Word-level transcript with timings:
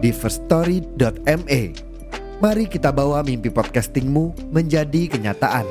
di 0.00 0.10
firststory.me. 0.10 1.62
Mari 2.40 2.64
kita 2.72 2.88
bawa 2.88 3.20
mimpi 3.20 3.52
podcastingmu 3.52 4.48
menjadi 4.48 5.12
kenyataan. 5.12 5.68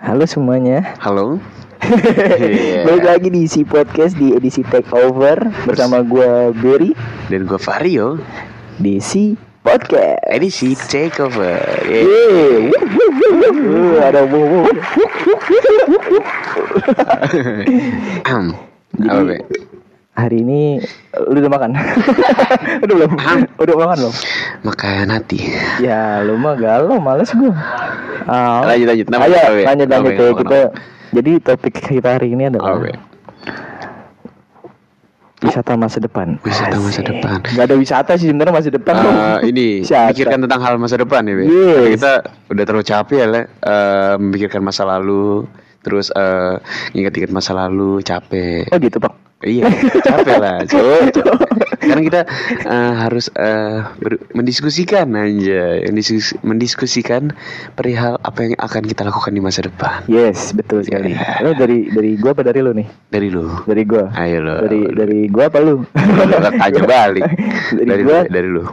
Halo 0.00 0.24
semuanya, 0.24 0.96
Halo. 0.96 1.36
Balik 2.86 3.04
lagi 3.06 3.28
di 3.30 3.46
si 3.46 3.62
podcast 3.62 4.18
di 4.18 4.34
edisi 4.34 4.66
takeover 4.66 5.38
bersama 5.62 6.02
gue 6.02 6.50
Berry 6.58 6.90
Dan 7.30 7.46
gue 7.46 7.58
Vario. 7.62 8.18
di 8.76 8.98
si 8.98 9.38
podcast. 9.62 10.22
Edisi 10.30 10.78
Takeover. 10.78 11.58
Yeay. 11.90 12.70
Uh, 13.66 13.98
ada. 13.98 14.22
Jadi-? 18.94 19.42
Hari 20.16 20.38
ini 20.40 20.80
lu 21.28 21.44
udah 21.44 21.52
makan? 21.52 21.70
udah 22.88 22.94
belum? 22.94 23.12
udah 23.60 23.74
makan 23.76 23.96
belum? 24.00 24.14
Makan 24.64 25.04
hati. 25.12 25.44
Ya 25.82 26.24
lu 26.24 26.40
mah 26.40 26.56
galau, 26.56 26.96
males 26.96 27.28
gue. 27.34 27.52
Lanjut, 28.64 28.86
lanjut. 28.88 29.06
Ayo, 29.12 29.66
lanjut 29.66 29.88
lanjut 29.92 30.14
ya 30.16 30.32
kita. 30.40 30.60
Jadi 31.12 31.38
topik 31.38 31.78
kita 31.78 32.18
hari 32.18 32.32
ini 32.32 32.48
adalah 32.48 32.82
wisata 35.36 35.76
masa 35.76 35.98
depan. 36.00 36.40
Wisata 36.42 36.76
masa 36.76 37.00
Asik. 37.04 37.12
depan. 37.12 37.38
Gak 37.44 37.64
ada 37.68 37.76
wisata 37.76 38.12
sih 38.16 38.26
sebenarnya 38.26 38.54
masa 38.56 38.70
depan. 38.72 38.94
Eh, 38.96 39.38
ini 39.52 39.66
Wisata. 39.84 40.10
pikirkan 40.10 40.38
tentang 40.48 40.60
hal 40.64 40.74
masa 40.80 40.96
depan 40.96 41.22
ya. 41.22 41.34
Yes. 41.36 41.46
Karena 41.46 41.90
Kita 41.92 42.12
udah 42.50 42.64
terlalu 42.64 42.84
capek 42.84 43.16
ya, 43.20 43.26
Le. 43.28 43.42
Eh, 43.44 44.14
memikirkan 44.18 44.60
masa 44.64 44.82
lalu, 44.82 45.44
terus 45.86 46.10
eh 46.10 46.58
ingat-ingat 46.98 47.30
masa 47.30 47.54
lalu, 47.54 48.02
capek. 48.02 48.66
Oh 48.74 48.78
gitu 48.82 48.98
pak. 48.98 49.14
Iya, 49.44 49.68
capek 50.00 50.36
lah, 50.40 50.64
cowok. 50.72 51.12
Sekarang 51.76 52.04
kita 52.08 52.24
eh, 52.64 52.92
harus 52.96 53.28
eh, 53.36 53.84
ber- 54.00 54.24
mendiskusikan 54.32 55.12
aja, 55.12 55.84
mendiskus- 55.86 56.40
mendiskusikan 56.40 57.36
perihal 57.76 58.16
apa 58.24 58.48
yang 58.48 58.56
akan 58.56 58.82
kita 58.88 59.04
lakukan 59.04 59.36
di 59.36 59.44
masa 59.44 59.60
depan. 59.68 60.08
Yes, 60.08 60.56
betul 60.56 60.88
sekali. 60.88 61.12
Iya. 61.12 61.44
Lo 61.44 61.52
dari 61.52 61.92
dari 61.92 62.16
gua 62.16 62.32
apa 62.32 62.48
dari 62.48 62.64
lu 62.64 62.72
nih? 62.72 62.88
Dari 63.12 63.28
lu. 63.28 63.44
Dari 63.68 63.82
gua. 63.84 64.08
Ayo 64.16 64.40
lo. 64.40 64.56
Dari 64.64 64.80
dari 64.96 65.20
gua 65.28 65.44
apa 65.52 65.58
lu? 65.60 65.84
tanya 66.56 66.82
balik. 66.88 67.24
Dari 67.76 67.86
dari 67.86 68.02
gua. 68.02 68.18
lu, 68.24 68.32
dari 68.32 68.48
lu. 68.48 68.64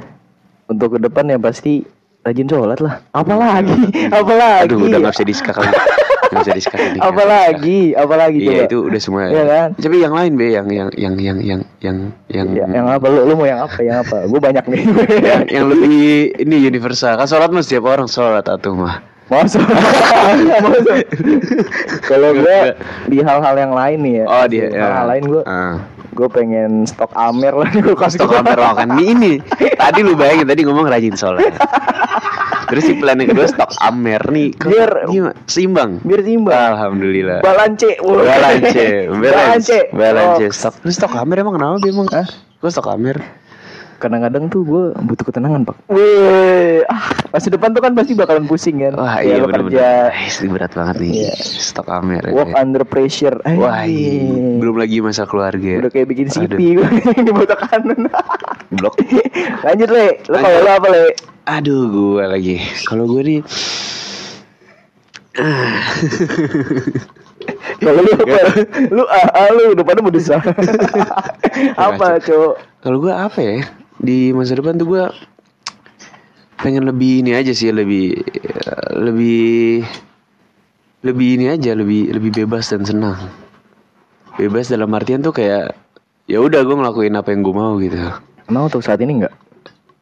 Untuk 0.72 0.96
ke 0.96 1.00
depan 1.04 1.28
ya 1.28 1.38
pasti 1.44 1.84
rajin 2.24 2.48
sholat 2.48 2.80
lah. 2.80 3.04
Apalagi? 3.12 4.08
Apalagi? 4.10 4.64
Aduh, 4.72 4.88
udah 4.88 4.98
nggak 5.04 5.14
bisa 5.14 5.28
diskak 5.28 5.60
Nggak 6.24 6.40
bisa 6.40 6.52
diskak 6.54 6.80
lagi. 6.80 7.00
Apalagi? 7.00 7.80
Apalagi 7.94 8.38
Iya 8.40 8.52
coba? 8.54 8.66
itu 8.66 8.78
udah 8.84 9.00
semua. 9.00 9.22
Iya 9.26 9.44
kan? 9.44 9.68
Tapi 9.76 9.96
yang 9.98 10.14
lain 10.14 10.32
be, 10.34 10.46
yang 10.48 10.68
yang 10.68 10.90
yang 10.94 11.14
yang 11.18 11.38
yang 11.40 11.60
yang 11.80 11.98
yang 12.28 12.48
Ya, 12.50 12.66
yang 12.66 12.86
apa 12.88 13.06
lu? 13.06 13.20
Lu 13.26 13.34
mau 13.34 13.44
yang 13.44 13.62
apa? 13.62 13.78
Yang 13.80 13.98
apa? 14.04 14.18
Gua 14.26 14.40
banyak 14.42 14.66
nih. 14.66 14.82
yang, 15.22 15.44
yang 15.48 15.66
lebih 15.68 15.94
ini 16.38 16.56
universal. 16.62 17.16
Kan 17.16 17.26
sholat 17.26 17.50
mah 17.50 17.60
setiap 17.60 17.84
orang 17.86 18.08
sholat 18.08 18.44
atau 18.44 18.74
mah. 18.74 19.04
Masa? 19.26 19.60
Masa? 20.66 20.94
Kalau 22.04 22.30
gua 22.34 22.76
di 23.06 23.18
hal-hal 23.20 23.56
yang 23.58 23.74
lain 23.74 23.98
nih 24.00 24.14
ya. 24.14 24.26
Oh 24.26 24.46
dia. 24.46 24.66
ya. 24.68 24.80
Hal-hal 24.82 25.06
lain 25.10 25.24
gua 25.26 25.42
Ah. 25.46 25.76
gua 26.12 26.30
pengen 26.30 26.86
stok 26.86 27.10
Amer 27.14 27.50
lah 27.52 27.66
di 27.68 27.82
kulkas 27.82 28.14
Stok 28.14 28.30
kamar 28.32 28.54
makan 28.56 28.90
mie 28.94 29.08
ini. 29.10 29.32
Tadi 29.82 30.00
lu 30.00 30.14
bayangin 30.14 30.46
tadi 30.46 30.62
ngomong 30.62 30.86
rajin 30.86 31.16
sholat. 31.16 31.42
Terus 32.74 32.84
si 32.84 32.94
plan 32.98 33.14
yang 33.16 33.30
kedua 33.30 33.46
stok 33.46 33.70
amer 33.80 34.22
nih. 34.28 34.50
Biar- 34.58 35.06
gimana? 35.06 35.38
seimbang. 35.46 36.02
Biar 36.02 36.22
timbang. 36.22 36.58
Alhamdulillah. 36.74 37.40
Balance. 37.40 37.86
Balance, 38.02 38.74
balance, 39.22 39.78
Balance. 39.94 40.46
Stok, 40.52 40.82
terus 40.82 40.98
stok 40.98 41.14
amer 41.14 41.38
emang 41.40 41.54
kenapa 41.54 41.78
Bi, 41.78 41.94
emang? 41.94 42.10
Hah? 42.10 42.26
Gue 42.58 42.70
stok 42.70 42.90
amer. 42.90 43.22
kadang-kadang 43.96 44.52
tuh 44.52 44.68
gue 44.68 44.84
butuh 45.00 45.24
ketenangan 45.24 45.64
pak. 45.64 45.80
Wih, 45.88 46.84
ah, 46.92 47.08
masa 47.32 47.48
depan 47.48 47.72
tuh 47.72 47.80
kan 47.80 47.96
pasti 47.96 48.12
bakalan 48.12 48.44
pusing 48.44 48.84
kan. 48.84 49.00
Wah 49.00 49.24
Ya, 49.24 49.32
iya 49.32 49.36
lo 49.40 49.48
bener-bener. 49.48 49.80
kerja 49.80 49.88
Ais, 50.12 50.36
ini 50.44 50.52
berat 50.52 50.76
banget 50.76 50.96
nih. 51.00 51.12
Iya. 51.24 51.34
Stok 51.40 51.88
amer. 51.88 52.28
work 52.28 52.52
ya. 52.52 52.60
under 52.60 52.84
pressure. 52.84 53.40
Eh, 53.48 53.56
Wah, 53.56 53.88
iya. 53.88 54.60
belum 54.60 54.76
lagi 54.76 55.00
masa 55.00 55.24
keluarga. 55.24 55.80
udah 55.80 55.88
kayak 55.88 56.12
bikin. 56.12 56.28
CP 56.28 56.52
gue 56.76 56.88
di 57.24 57.32
botak 57.32 57.64
kanan. 57.64 58.12
Blok. 58.78 58.98
Lanjut 59.66 59.90
le, 59.90 60.20
lo 60.30 60.38
kalau 60.38 60.60
lo 60.66 60.72
apa 60.72 60.88
le? 60.90 61.04
Aduh, 61.44 61.82
gue 61.92 62.24
lagi. 62.24 62.58
Kalau 62.88 63.06
gue 63.08 63.22
nih 63.24 63.42
Kalau 67.82 68.00
lu 68.00 68.12
apa? 68.14 68.40
lu 68.94 69.04
ah, 69.10 69.28
ah 69.34 69.50
lu 69.50 69.74
udah 69.74 69.84
pada 69.84 70.00
mau 70.06 70.14
desa. 70.14 70.38
apa 71.90 72.22
cowok? 72.22 72.56
Kalau 72.86 72.98
gue 73.02 73.14
apa 73.14 73.40
ya 73.42 73.66
di 73.98 74.30
masa 74.32 74.54
depan 74.56 74.78
tuh 74.78 74.88
gue 74.94 75.04
pengen 76.62 76.88
lebih 76.88 77.26
ini 77.26 77.36
aja 77.36 77.52
sih 77.52 77.74
lebih 77.74 78.24
lebih 78.96 79.84
lebih 81.04 81.28
ini 81.36 81.46
aja 81.52 81.76
lebih 81.76 82.16
lebih 82.16 82.32
bebas 82.44 82.72
dan 82.72 82.88
senang 82.88 83.20
bebas 84.40 84.72
dalam 84.72 84.88
artian 84.96 85.20
tuh 85.20 85.36
kayak 85.36 85.76
ya 86.32 86.40
udah 86.40 86.64
gue 86.64 86.76
ngelakuin 86.80 87.20
apa 87.20 87.36
yang 87.36 87.44
gue 87.44 87.56
mau 87.56 87.76
gitu 87.84 88.00
Mau 88.48 88.66
untuk 88.66 88.80
saat 88.80 89.00
ini 89.00 89.22
nggak? 89.22 89.36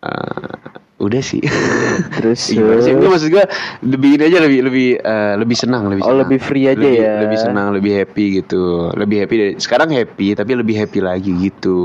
Eh, 0.01 0.55
udah 0.97 1.17
sih 1.19 1.41
Terus 2.17 2.49
Gimana 2.49 2.77
sih? 2.79 2.91
eh, 2.91 3.01
maksud 3.03 3.29
gue 3.29 3.45
lebih 3.83 4.17
ini 4.17 4.23
aja 4.23 4.37
lebih 4.39 4.59
lebih 4.63 4.87
eh, 4.97 5.33
lebih 5.35 5.53
senang 5.55 5.85
lebih 5.87 6.01
Oh, 6.01 6.09
senang. 6.09 6.21
lebih 6.25 6.39
free 6.39 6.65
aja 6.65 6.77
Lebih- 6.79 6.97
ya. 6.99 7.13
lebih 7.21 7.37
senang 7.37 7.67
lebih 7.69 7.91
happy 7.95 8.25
gitu 8.37 8.63
lebih 8.93 9.17
happy 9.19 9.35
dari 9.35 9.53
sekarang 9.57 9.89
happy 9.89 10.33
tapi 10.33 10.51
lebih 10.53 10.75
happy 10.75 10.99
lagi 10.99 11.31
gitu 11.39 11.79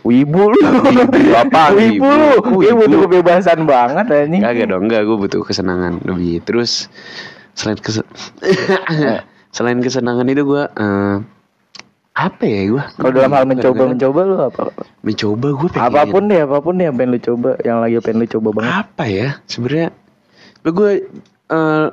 Wibu 0.00 0.48
lu. 0.48 0.60
Wibu 0.80 1.20
apa? 1.36 1.72
Wibu 1.76 2.08
lu. 2.08 2.32
Wibu? 2.56 2.72
butuh 2.80 2.98
kebebasan 3.04 3.68
banget 3.68 4.08
anjing. 4.08 4.40
Kagak 4.40 4.72
dong, 4.72 4.88
enggak 4.88 5.04
gue 5.04 5.12
butuh 5.12 5.44
kesenangan 5.44 6.00
lebih. 6.00 6.40
Terus 6.40 6.88
selain 7.52 7.76
kese 7.76 8.00
selain 9.52 9.76
kesenangan 9.78 10.24
itu 10.24 10.40
gue 10.42 10.64
eh, 10.64 11.16
apa 12.20 12.44
ya 12.44 12.60
gue? 12.68 12.84
Kalau 13.00 13.12
dalam 13.16 13.32
hal 13.32 13.44
mencoba-mencoba 13.48 14.20
lu 14.28 14.36
apa? 14.44 14.62
mencoba 15.00 15.46
gue 15.56 15.68
pengen 15.72 15.88
Apa 15.88 16.00
pun 16.04 16.22
deh, 16.28 16.40
apa 16.44 16.56
pun 16.60 16.76
deh 16.76 16.84
yang 16.84 16.96
pengen 17.00 17.16
lu 17.16 17.20
coba, 17.24 17.50
yang 17.64 17.80
lagi 17.80 17.96
pengen 18.04 18.18
lu 18.20 18.26
coba 18.28 18.48
banget. 18.52 18.72
apa 18.84 19.04
ya 19.08 19.28
sebenarnya 19.48 19.88
gue 20.60 20.90
eh 21.48 21.86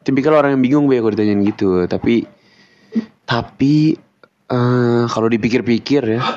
tipikal 0.00 0.40
orang 0.40 0.56
yang 0.56 0.62
bingung 0.64 0.84
gue 0.88 0.96
kalau 0.96 1.12
ditanyain 1.12 1.44
gitu 1.44 1.84
tapi 1.84 2.24
tapi 3.28 4.00
eh 4.48 5.04
kalau 5.12 5.28
dipikir-pikir 5.28 6.02
ya 6.16 6.20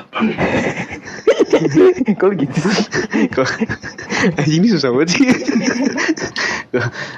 Kok 2.20 2.32
gitu 2.38 2.58
sih? 2.60 2.86
Kok 3.34 3.48
anjing 4.36 4.52
ini 4.62 4.66
susah 4.68 4.90
banget 4.92 5.08
sih. 5.16 5.26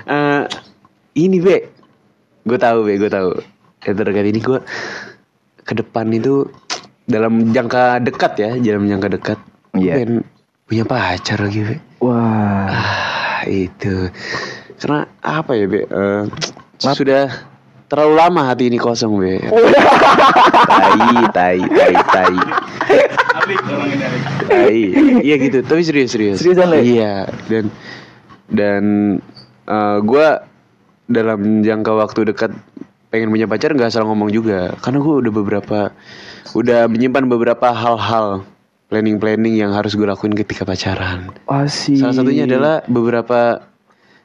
Eh, 0.06 0.42
ini 1.18 1.42
be, 1.42 1.66
gue 2.46 2.58
tahu 2.58 2.86
be, 2.86 2.96
gue 2.96 3.10
tahu. 3.10 3.36
Ya 3.84 3.92
terkait 3.96 4.28
ini 4.28 4.40
gue 4.40 4.58
ke 5.70 5.78
depan 5.78 6.10
itu 6.10 6.50
dalam 7.06 7.54
jangka 7.54 8.02
dekat 8.02 8.32
ya, 8.42 8.50
dalam 8.58 8.90
jangka 8.90 9.08
dekat. 9.14 9.38
Iya. 9.78 10.02
pengen 10.02 10.26
punya 10.66 10.82
pacar 10.82 11.38
lagi 11.38 11.62
be. 11.62 11.76
Wah, 12.02 12.66
Ah 12.66 13.42
itu 13.46 14.10
karena 14.82 15.06
apa 15.22 15.54
ya 15.54 15.70
be? 15.70 15.86
Eh, 15.86 16.22
sudah 16.82 17.30
terlalu 17.86 18.14
lama 18.18 18.50
hati 18.50 18.66
ini 18.66 18.82
kosong 18.82 19.14
be. 19.22 19.38
tai, 20.70 21.30
tai, 21.30 21.58
tai, 21.62 21.94
tai. 22.10 22.34
Tai. 24.50 24.82
Iya 25.22 25.34
gitu, 25.38 25.62
tapi 25.62 25.86
serius 25.86 26.10
serius. 26.10 26.42
Seriusan, 26.42 26.66
Le? 26.66 26.82
Iya, 26.82 27.30
dan 27.46 27.70
dan 28.50 28.82
gue 30.02 30.28
dalam 31.06 31.62
jangka 31.62 31.92
waktu 31.94 32.34
dekat 32.34 32.50
pengen 33.10 33.28
punya 33.28 33.44
pacar 33.44 33.70
nggak 33.70 33.90
asal 33.90 34.06
ngomong 34.06 34.30
juga 34.30 34.74
karena 34.78 34.98
gue 34.98 35.14
udah 35.20 35.32
beberapa 35.32 35.78
udah 36.52 36.86
menyimpan 36.86 37.26
beberapa 37.26 37.68
hal-hal 37.68 38.46
planning-planning 38.86 39.54
yang 39.54 39.70
harus 39.70 39.94
gue 39.94 40.02
lakuin 40.02 40.34
ketika 40.34 40.62
pacaran 40.62 41.30
Asik. 41.44 41.98
salah 41.98 42.14
satunya 42.16 42.46
adalah 42.46 42.82
beberapa 42.86 43.66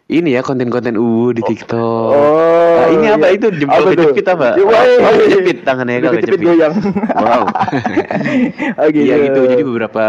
ini 0.06 0.34
ya 0.34 0.42
konten-konten 0.42 0.96
UU 0.96 1.34
di 1.34 1.42
TikTok 1.44 2.10
Oh, 2.14 2.54
Nah, 2.76 2.92
ini 2.92 3.08
apa 3.08 3.26
iya. 3.26 3.38
itu 3.40 3.48
jempol 3.56 3.82
Apa 3.82 3.90
tuh? 3.90 4.04
kejepit 4.06 4.28
apa? 4.30 4.48
Ya, 4.54 4.64
wah, 4.64 4.78
Oh, 4.78 5.12
iya. 5.16 5.20
kejepit 5.26 5.58
tangannya 5.64 5.98
kalau 5.98 6.14
Kejepit 6.14 6.42
goyang. 6.44 6.74
Wow. 7.10 7.44
Gitu. 8.94 9.00
Iya 9.02 9.16
gitu. 9.26 9.40
Jadi 9.48 9.64
beberapa 9.66 10.04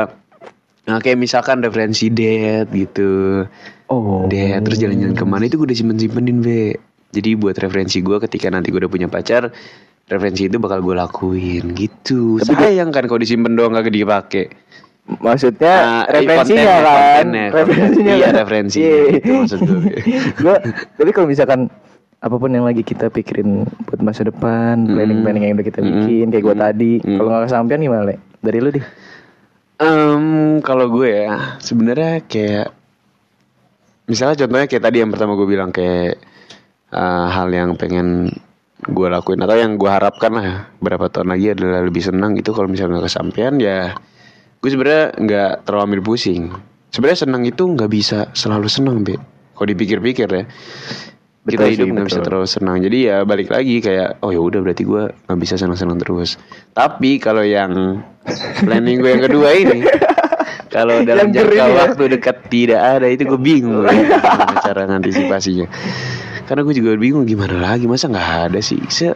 Nah 0.85 0.99
kayak 1.01 1.17
misalkan 1.17 1.65
referensi 1.65 2.13
date 2.13 2.69
gitu 2.71 3.43
Oh. 3.89 4.27
Date 4.27 4.61
terus 4.61 4.77
jalan-jalan 4.77 5.15
ke 5.15 5.25
mana 5.25 5.47
itu 5.47 5.57
gue 5.57 5.67
udah 5.67 5.79
simpen-simpenin 5.79 6.43
be 6.43 6.77
Jadi 7.17 7.31
buat 7.35 7.57
referensi 7.57 7.99
gue 7.99 8.21
ketika 8.21 8.47
nanti 8.47 8.69
gue 8.69 8.79
udah 8.79 8.93
punya 8.93 9.09
pacar 9.09 9.49
Referensi 10.07 10.47
itu 10.47 10.61
bakal 10.61 10.85
gue 10.85 10.93
lakuin 10.93 11.73
gitu 11.73 12.37
Tapi 12.39 12.53
Sayang 12.55 12.93
kan 12.93 13.09
kalau 13.09 13.19
disimpen 13.19 13.57
doang 13.57 13.73
gak 13.73 13.89
dipakai 13.89 14.53
Maksudnya 15.07 15.75
Nah, 15.79 16.05
referensinya 16.05 16.63
kontennya, 16.63 16.77
kan. 16.77 16.93
kontennya, 16.93 17.47
referensinya. 17.49 18.13
Iya 18.13 18.27
kan? 18.27 18.35
referensi 18.37 18.79
Iya. 18.79 18.99
gitu 19.15 19.31
maksud 19.33 19.59
gue 20.37 20.57
tapi 20.99 21.11
kalau 21.11 21.27
misalkan 21.27 21.61
apa 22.17 22.37
pun 22.37 22.51
yang 22.51 22.65
lagi 22.65 22.83
kita 22.83 23.07
pikirin 23.07 23.63
buat 23.87 24.01
masa 24.01 24.25
depan, 24.25 24.89
planning-planning 24.89 25.43
yang 25.45 25.55
udah 25.55 25.63
kita 25.63 25.79
Mm. 25.79 25.87
bikin 25.87 26.27
kayak 26.29 26.43
gua 26.43 26.57
Mm. 26.57 26.63
tadi, 26.65 26.93
Mm. 26.99 27.15
kalau 27.15 27.29
nggak 27.29 27.45
kesampaian 27.45 27.79
gimana, 27.79 28.03
Le? 28.03 28.17
Dari 28.41 28.59
lu 28.59 28.69
deh. 28.73 28.85
Em, 29.77 30.25
kalau 30.59 30.87
gue 30.89 31.07
ya 31.13 31.61
sebenarnya 31.61 32.25
kayak 32.25 32.73
misalnya 34.07 34.37
contohnya 34.39 34.67
kayak 34.67 34.83
tadi 34.83 34.97
yang 34.99 35.11
pertama 35.11 35.35
gue 35.35 35.47
bilang 35.47 35.71
kayak 35.71 36.17
eh, 36.93 37.27
hal 37.33 37.49
yang 37.51 37.75
pengen 37.75 38.31
gue 38.87 39.09
lakuin 39.09 39.41
atau 39.41 39.57
yang 39.57 39.81
gue 39.81 39.89
harapkan 39.89 40.31
lah 40.31 40.69
berapa 40.79 41.09
tahun 41.09 41.33
lagi 41.33 41.57
adalah 41.57 41.81
lebih 41.83 42.05
senang 42.05 42.37
itu 42.37 42.53
kalau 42.53 42.69
misalnya 42.69 43.01
nggak 43.01 43.09
kesampaian 43.09 43.55
ya 43.57 43.97
gue 44.61 44.71
sebenarnya 44.75 45.07
nggak 45.17 45.51
terlalu 45.63 45.83
ambil 45.93 46.03
pusing. 46.03 46.51
Sebenarnya 46.91 47.29
senang 47.29 47.43
itu 47.45 47.63
nggak 47.63 47.91
bisa 47.93 48.19
selalu 48.33 48.67
senang 48.67 49.05
be. 49.05 49.15
Kalau 49.55 49.69
dipikir-pikir 49.69 50.29
ya 50.29 50.45
kita 51.47 51.63
Betul 51.63 51.73
hidup 51.79 51.87
sih, 51.87 51.93
nggak 51.95 52.09
bisa 52.11 52.21
terlalu 52.27 52.49
senang. 52.51 52.77
Jadi 52.83 52.99
ya 53.07 53.23
balik 53.23 53.55
lagi 53.55 53.79
kayak 53.79 54.19
oh 54.27 54.35
ya 54.35 54.43
udah 54.43 54.59
berarti 54.67 54.83
gue 54.83 55.03
nggak 55.31 55.39
bisa 55.39 55.55
senang-senang 55.55 56.03
terus. 56.03 56.35
Tapi 56.75 57.23
kalau 57.23 57.47
yang 57.47 58.03
planning 58.67 58.99
gue 58.99 59.11
yang 59.15 59.23
kedua 59.23 59.49
ini 59.55 59.87
kalau 60.75 61.07
dalam 61.07 61.31
Yang 61.31 61.47
jangka 61.47 61.63
ya. 61.63 61.75
waktu 61.87 62.03
dekat 62.19 62.37
tidak 62.51 62.81
ada 62.83 63.07
itu 63.07 63.23
gue 63.23 63.41
bingung 63.41 63.87
gimana 63.87 64.55
cara 64.61 64.83
ngantisipasinya 64.91 65.67
karena 66.47 66.63
gue 66.63 66.75
juga 66.79 66.95
bingung 66.95 67.27
gimana 67.27 67.59
lagi 67.59 67.91
masa 67.91 68.07
nggak 68.07 68.31
ada 68.51 68.61
sih 68.63 68.79
Se 68.87 69.11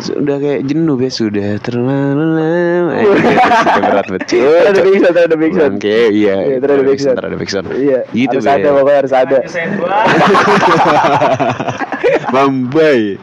sudah 0.00 0.38
kayak 0.38 0.64
jenuh 0.64 0.96
ya 0.96 1.10
sudah 1.10 1.58
terlalu 1.60 2.38
lama 2.38 2.94
Eh, 2.94 3.06
berat 3.84 4.06
betul 4.08 4.48
Terada 4.62 4.80
Big 4.86 5.02
Sound, 5.02 5.14
terada 5.18 5.36
Big 5.36 5.52
Sound. 5.52 5.74
Oke, 5.76 5.98
iya. 6.14 6.36
Iya, 6.46 6.56
terada 6.62 6.82
Big 6.86 7.00
Sound. 7.02 7.16
Terada 7.18 7.36
Big 7.36 7.50
Sound. 7.50 7.66
Iya, 7.74 7.98
Gitu, 8.14 8.36
harus 8.38 8.48
ada 8.48 8.68
pokoknya 8.70 8.98
harus 9.02 9.12
ada. 9.12 9.38
Bambay. 12.34 13.18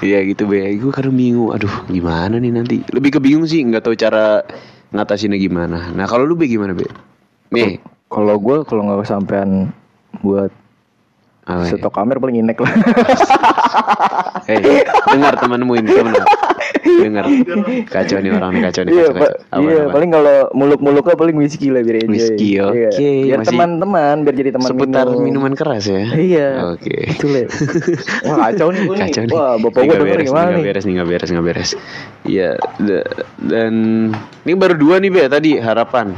Iya 0.00 0.18
gitu 0.30 0.46
be. 0.48 0.78
Gue 0.78 0.92
kadang 0.94 1.14
bingung. 1.18 1.50
Aduh 1.52 1.70
gimana 1.90 2.38
nih 2.38 2.52
nanti. 2.54 2.76
Lebih 2.88 3.18
ke 3.18 3.20
bingung 3.20 3.44
sih. 3.44 3.60
nggak 3.66 3.82
tahu 3.84 3.98
cara 3.98 4.42
ngatasinnya 4.94 5.36
gimana. 5.36 5.92
Nah 5.92 6.06
kalau 6.06 6.24
lu 6.24 6.38
be 6.38 6.46
gimana 6.48 6.72
be? 6.72 6.86
Nih. 7.52 7.82
Kalau 8.08 8.40
gua 8.40 8.64
kalau 8.64 8.88
nggak 8.88 9.04
kesampaian 9.04 9.68
buat 10.24 10.48
apa 11.48 11.64
ya? 11.64 11.74
stok 11.74 11.90
kamar 11.90 12.16
paling 12.16 12.36
inek 12.38 12.60
lah. 12.60 12.68
Hei, 14.48 14.60
dengar 15.06 15.34
temanmu 15.36 15.72
ini 15.74 15.88
teman. 15.88 16.12
Dengar. 16.78 17.24
Kacau 17.86 18.16
nih 18.18 18.30
orang 18.30 18.50
nih 18.50 18.62
kacau 18.62 18.82
nih 18.82 18.90
Iya, 18.90 19.04
kacau, 19.06 19.12
kacau. 19.14 19.32
Apa, 19.50 19.60
Iya, 19.60 19.78
apa? 19.78 19.92
paling 19.92 20.10
kalau 20.10 20.36
muluk-muluknya 20.52 21.14
paling 21.14 21.36
whisky 21.36 21.68
lah 21.68 21.80
biar 21.80 21.96
enjoy. 22.00 22.12
Whisky, 22.12 22.48
Iya. 22.54 22.64
oke. 22.66 23.08
Biar 23.22 23.38
Masih 23.38 23.48
teman-teman, 23.50 24.14
biar 24.22 24.34
jadi 24.34 24.50
teman 24.52 24.68
Seputar 24.68 25.04
minum. 25.06 25.22
minuman 25.22 25.52
keras 25.52 25.84
ya. 25.84 26.00
Iya. 26.10 26.48
Oke. 26.70 26.96
Itu 27.08 27.26
Le. 27.26 27.44
Wah, 28.26 28.36
kacau 28.46 28.68
nih. 28.70 28.82
Kacau 28.88 29.22
nih. 29.24 29.32
Wah, 29.32 29.52
bapak 29.58 29.80
nggak 29.80 29.98
denger 29.98 30.08
beres, 30.10 30.26
gimana 30.26 30.48
nih? 30.50 30.62
beres 30.62 30.84
nih, 30.84 30.94
nggak 30.96 31.08
beres, 31.08 31.28
nggak 31.28 31.46
beres. 31.46 31.70
Iya, 32.24 32.48
da- 32.78 33.08
dan 33.38 33.72
ini 34.42 34.54
baru 34.54 34.74
dua 34.74 34.96
nih 34.98 35.10
be 35.10 35.22
tadi 35.26 35.50
harapan. 35.56 36.12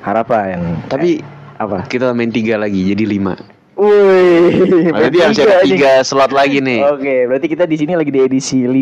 Harapan. 0.00 0.82
Tapi 0.86 1.22
apa? 1.54 1.82
kita 1.84 2.10
main 2.10 2.30
tiga 2.30 2.54
lagi 2.56 2.86
jadi 2.86 3.04
lima. 3.04 3.34
Wih, 3.78 4.90
Berarti 4.90 5.18
harus 5.22 5.38
ada 5.38 5.62
tiga 5.62 6.02
slot 6.02 6.34
lagi 6.34 6.58
nih. 6.58 6.82
Oke, 6.82 7.30
berarti 7.30 7.46
kita 7.46 7.62
di 7.62 7.78
sini 7.78 7.94
lagi 7.94 8.10
di 8.10 8.18
edisi 8.18 8.66
5 8.66 8.74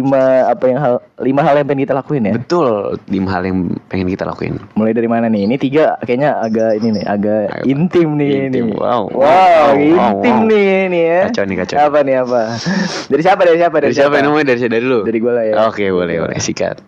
apa 0.49 0.65
yang 0.65 0.79
hal 0.81 0.95
5 1.21 1.37
hal 1.45 1.55
yang 1.61 1.67
pengen 1.69 1.85
kita 1.85 1.93
lakuin 1.93 2.23
ya. 2.25 2.33
Betul, 2.33 2.97
lima 3.13 3.29
hal 3.29 3.45
yang 3.45 3.59
pengen 3.93 4.09
kita 4.09 4.25
lakuin. 4.25 4.57
Mulai 4.73 4.97
dari 4.97 5.05
mana 5.05 5.29
nih? 5.29 5.45
Ini 5.45 5.57
tiga 5.61 6.01
kayaknya 6.01 6.41
agak 6.41 6.81
ini 6.81 6.89
nih, 6.97 7.05
agak 7.05 7.43
Ayo, 7.61 7.63
intim 7.69 8.09
nih 8.17 8.49
Intim, 8.49 8.73
ini. 8.73 8.81
wow. 8.81 9.05
wow, 9.13 9.21
Wow, 9.21 9.69
intim 9.77 10.01
wow, 10.01 10.17
wow. 10.17 10.49
nih 10.49 10.65
ini 10.89 11.01
ya. 11.05 11.21
Kacau 11.29 11.45
nih, 11.45 11.57
kacau. 11.61 11.77
Apa 11.77 11.99
nih 12.01 12.17
apa? 12.25 12.41
Dari 13.13 13.23
siapa? 13.23 13.41
Dari 13.45 13.59
siapa? 13.61 13.77
Dari 13.85 13.93
siapa 13.93 14.15
yang 14.17 14.25
namanya? 14.33 14.47
Dari 14.57 14.61
dari 14.65 14.81
lu? 14.81 15.01
Dari 15.05 15.19
gua 15.21 15.33
lah 15.37 15.45
ya. 15.45 15.55
Oke, 15.69 15.85
boleh, 15.93 16.17
boleh. 16.25 16.37
Sikat. 16.41 16.81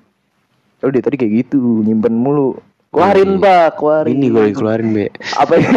Oh, 0.81 0.88
dia 0.88 1.05
tadi 1.05 1.20
kayak 1.20 1.44
gitu, 1.44 1.84
nyimpen 1.84 2.16
mulu. 2.16 2.56
Keluarin, 2.88 3.37
Ini. 3.37 3.44
Pak, 3.44 3.69
keluarin. 3.76 4.16
Ini 4.16 4.26
gue 4.32 4.44
keluarin, 4.56 4.88
Be. 4.96 5.12
Apa 5.37 5.60
ya? 5.60 5.69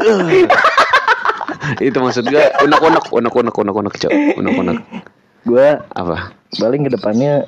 Itu 1.78 2.02
maksud 2.02 2.26
gue 2.26 2.44
unek-unek, 2.66 3.04
unek-unek, 3.14 3.54
unek-unek, 3.54 3.94
cok. 3.94 4.12
Unek-unek. 4.40 4.78
gua 5.46 5.80
Apa? 5.96 6.36
paling 6.58 6.82
ke 6.82 6.90
depannya 6.90 7.46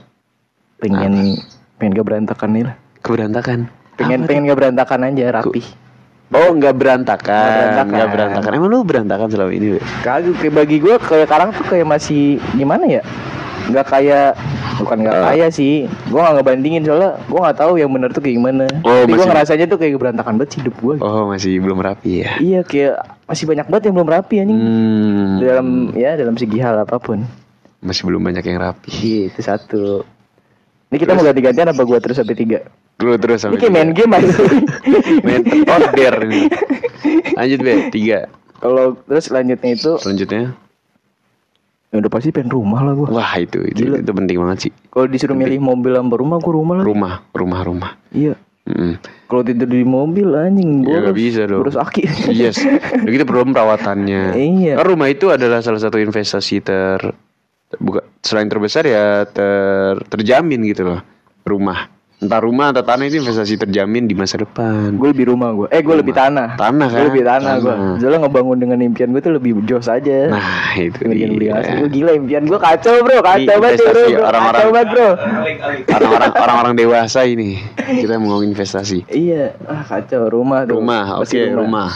pengen 0.79 1.35
pengen 1.83 1.99
gak 1.99 2.07
berantakan 2.07 2.51
nih 2.55 2.63
lah. 2.71 2.75
Keberantakan. 3.03 3.59
Pengen 3.99 4.21
pengen 4.31 4.47
gak 4.47 4.59
berantakan 4.63 5.11
aja, 5.11 5.43
rapi. 5.43 5.63
Oh, 6.33 6.49
nggak 6.57 6.81
berantakan. 6.81 7.93
Nggak 7.93 8.09
berantakan. 8.09 8.51
Emang 8.57 8.73
lu 8.73 8.81
berantakan 8.89 9.29
selama 9.29 9.53
ini? 9.53 9.77
Kagak 10.01 10.49
bagi 10.49 10.81
gue 10.81 10.97
kayak 10.97 11.29
sekarang 11.29 11.53
tuh 11.53 11.65
kayak 11.69 11.85
masih 11.85 12.41
gimana 12.57 12.89
ya? 12.89 13.05
Nggak 13.69 13.87
kayak 13.93 14.33
bukan 14.79 14.97
nggak 15.03 15.15
Eh. 15.15 15.23
kaya 15.25 15.47
sih. 15.49 15.75
Gue 16.09 16.21
nggak 16.21 16.35
ngebandingin 16.41 16.83
soalnya 16.85 17.21
gue 17.21 17.41
nggak 17.41 17.59
tahu 17.59 17.73
yang 17.77 17.91
benar 17.91 18.11
tuh 18.11 18.23
kayak 18.23 18.37
gimana. 18.39 18.67
Oh, 18.83 19.05
Tapi 19.05 19.13
gue 19.13 19.27
ngerasanya 19.27 19.67
tuh 19.67 19.79
kayak 19.79 19.99
berantakan 19.99 20.35
banget 20.39 20.51
sih 20.53 20.59
hidup 20.65 20.77
gue. 20.81 20.97
Oh, 20.99 21.29
masih 21.29 21.59
belum 21.59 21.79
rapi 21.79 22.25
ya. 22.25 22.31
Iya 22.39 22.61
kayak 22.63 22.95
masih 23.25 23.45
banyak 23.45 23.67
banget 23.69 23.85
yang 23.91 23.95
belum 23.97 24.11
rapi 24.11 24.35
anjing. 24.41 24.59
Hmm. 24.59 25.31
Dalam 25.39 25.67
ya 25.93 26.11
dalam 26.15 26.35
segi 26.37 26.59
hal 26.59 26.77
apa 26.79 26.97
pun. 26.97 27.25
Masih 27.83 28.07
belum 28.07 28.23
banyak 28.23 28.45
yang 28.45 28.59
rapi. 28.59 28.89
Iya 28.95 29.21
itu 29.29 29.41
satu. 29.41 29.85
Ini 30.93 31.01
kita 31.01 31.17
mau 31.17 31.25
ganti-gantian 31.25 31.73
apa 31.73 31.83
gue 31.83 31.99
terus 31.99 32.21
sampai 32.21 32.37
tiga? 32.37 32.59
Lu 33.01 33.17
terus 33.17 33.41
Ini 33.41 33.43
sampai 33.49 33.59
kayak 33.59 33.73
main 33.73 33.91
game 33.91 34.13
aja. 34.13 34.35
main 35.27 35.43
order 35.65 36.15
nih. 36.29 36.45
Lanjut 37.33 37.59
be, 37.59 37.73
tiga. 37.89 38.29
Kalau 38.61 38.95
terus 39.03 39.27
lanjutnya 39.27 39.71
itu 39.75 39.93
Selanjutnya, 39.99 40.55
ya 41.93 42.01
udah 42.01 42.11
pasti 42.11 42.33
pengen 42.33 42.51
rumah 42.57 42.81
lah 42.81 42.97
gue. 42.97 43.09
wah 43.13 43.33
itu 43.37 43.61
itu, 43.69 43.85
Gila. 43.85 44.01
itu 44.01 44.13
penting 44.17 44.37
banget 44.41 44.59
sih. 44.69 44.73
Kalau 44.89 45.07
disuruh 45.07 45.37
milih 45.37 45.61
mobil 45.61 45.93
sama 45.93 46.17
rumah 46.17 46.37
gue 46.41 46.53
rumah 46.57 46.75
lah. 46.81 46.85
Rumah, 46.89 47.15
rumah, 47.37 47.61
rumah. 47.61 47.91
Iya. 48.11 48.35
Mm. 48.63 48.95
Kalau 49.27 49.43
tidur 49.43 49.67
di 49.67 49.83
mobil 49.83 50.29
anjing 50.33 50.87
Ya 50.87 50.89
boros. 50.89 51.03
nggak 51.05 51.19
bisa 51.19 51.41
dong. 51.51 51.61
Boros 51.67 51.77
aki. 51.77 52.03
Yes, 52.33 52.63
udah 52.63 53.11
gitu 53.11 53.25
perlu 53.29 53.45
perawatannya. 53.53 54.23
Iya. 54.39 54.73
Kan 54.81 54.87
rumah 54.87 55.09
itu 55.11 55.29
adalah 55.29 55.61
salah 55.61 55.83
satu 55.83 55.99
investasi 56.01 56.63
ter 56.65 57.01
bukan 57.77 58.05
selain 58.23 58.47
terbesar 58.49 58.87
ya 58.89 59.27
ter 59.29 60.01
terjamin 60.09 60.65
gitu 60.65 60.89
loh. 60.89 61.01
Rumah. 61.45 61.91
Entah 62.23 62.39
rumah 62.39 62.71
atau 62.71 62.87
tanah 62.87 63.11
itu 63.11 63.19
investasi 63.19 63.59
terjamin 63.59 64.07
di 64.07 64.15
masa 64.15 64.39
depan. 64.39 64.95
gue 64.95 65.09
lebih 65.11 65.35
rumah 65.35 65.51
gue. 65.51 65.67
Eh 65.75 65.83
gue 65.83 65.91
lebih 65.99 66.15
tanah. 66.15 66.55
Tanah 66.55 66.87
Gue 66.87 66.99
kan? 67.03 67.09
lebih 67.11 67.25
tanah, 67.27 67.53
gue. 67.59 67.75
Tanah. 67.75 67.95
Soalnya 67.99 68.19
ngebangun 68.23 68.59
dengan 68.63 68.79
impian 68.79 69.11
gue 69.11 69.19
tuh 69.19 69.35
lebih 69.35 69.59
jos 69.67 69.91
aja. 69.91 70.31
Nah, 70.31 70.71
itu 70.79 71.03
dia. 71.11 71.59
Gue 71.83 71.91
gila 71.91 72.15
impian 72.15 72.47
gue 72.47 72.59
kacau 72.63 73.03
bro, 73.03 73.19
kacau 73.19 73.57
banget 73.59 73.83
bro. 73.83 74.03
orang-orang. 74.23 74.61
Kacau 74.63 74.71
banget 74.71 74.89
bro. 74.95 75.09
Orang-orang 75.91 76.31
orang-orang 76.39 76.75
dewasa 76.79 77.21
ini. 77.27 77.59
Kita 77.75 78.23
mau 78.23 78.39
investasi. 78.47 79.11
Iya, 79.11 79.59
ah 79.67 79.83
kacau 79.83 80.31
rumah 80.31 80.63
tuh. 80.63 80.79
Rumah, 80.79 81.19
oke, 81.19 81.27
Pasti 81.27 81.43
rumah. 81.51 81.91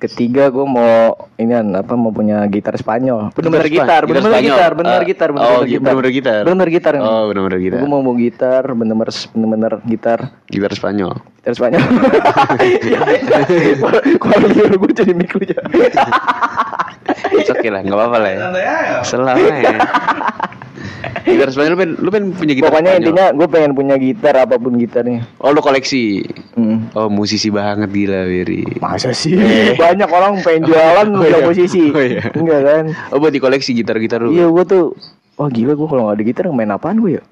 Ketiga 0.00 0.48
gue 0.48 0.64
mau 0.64 1.12
ini 1.36 1.52
apa 1.52 1.92
mau 1.92 2.08
punya 2.08 2.40
gitar 2.48 2.72
Spanyol. 2.72 3.36
Bener-bener 3.36 3.68
gitar, 3.68 3.84
Gitar 3.84 4.02
bener-bener 4.08 4.32
Spanyol. 4.32 4.48
gitar, 4.56 4.70
bener 4.72 4.96
Eh, 4.96 5.04
gitar, 5.04 5.28
oh, 5.28 5.32
bener-bener 5.36 5.60
gi- 5.60 5.72
gitar. 5.76 5.92
gitar. 6.10 6.42
Bener 6.48 6.68
gitar. 6.72 6.92
Oh, 6.96 7.22
bener-bener 7.28 7.58
gitar. 7.60 7.78
Gue 7.78 7.88
mau 7.88 8.00
mau 8.00 8.16
gitar, 8.16 8.62
bener-bener 8.64 9.08
bener-bener 9.12 9.72
gitar. 9.84 10.18
Gitar 10.48 10.72
Spanyol. 10.72 11.12
Gitar 11.44 11.52
Spanyol. 11.52 11.84
Kalau 14.20 14.48
gue 14.80 14.92
jadi 14.96 15.12
aja. 15.12 15.58
It's 17.36 17.52
okay 17.52 17.68
lah, 17.68 17.84
nggak 17.84 17.92
apa-apa 17.92 18.16
lah 18.16 18.30
ya. 18.32 18.40
Selama 19.04 19.36
ya. 19.52 19.78
Gitar 21.22 21.48
Spanyol 21.48 21.70
lu 21.70 21.76
pengen, 21.76 21.92
lu 21.96 22.08
pengen 22.08 22.28
punya 22.32 22.52
gitar 22.52 22.68
Pokoknya 22.68 22.90
Spanyol? 22.90 23.00
intinya 23.02 23.26
gue 23.32 23.48
pengen 23.48 23.72
punya 23.72 23.94
gitar 23.96 24.34
apa 24.36 24.54
pun 24.54 24.72
gitarnya. 24.74 25.20
Oh 25.36 25.50
lu 25.50 25.60
koleksi 25.60 26.22
Hmm. 26.52 26.92
Oh 26.92 27.06
musisi 27.06 27.48
banget 27.48 27.88
gila 27.88 28.24
Wiri 28.24 28.66
Masa 28.78 29.10
sih? 29.10 29.32
Banyak 29.80 30.06
orang 30.06 30.40
pengen 30.40 30.66
jualan 30.66 31.06
Oh, 31.14 31.22
iya. 31.22 31.40
posisi. 31.42 31.88
Oh, 31.88 31.98
iya. 31.98 32.20
Enggak 32.30 32.60
kan? 32.62 32.84
Oh 33.08 33.16
buat 33.16 33.30
di 33.30 33.38
koleksi 33.38 33.72
gitar-gitar 33.72 34.20
lu 34.20 34.30
Iya 34.30 34.46
gue 34.46 34.64
tuh 34.64 34.84
Wah 35.34 35.48
gila 35.48 35.72
gue 35.72 35.86
kalau 35.86 36.02
gak 36.06 36.16
ada 36.16 36.24
gitar 36.24 36.44
main 36.48 36.68
apaan 36.68 36.98
gue 36.98 37.16
ya? 37.16 37.22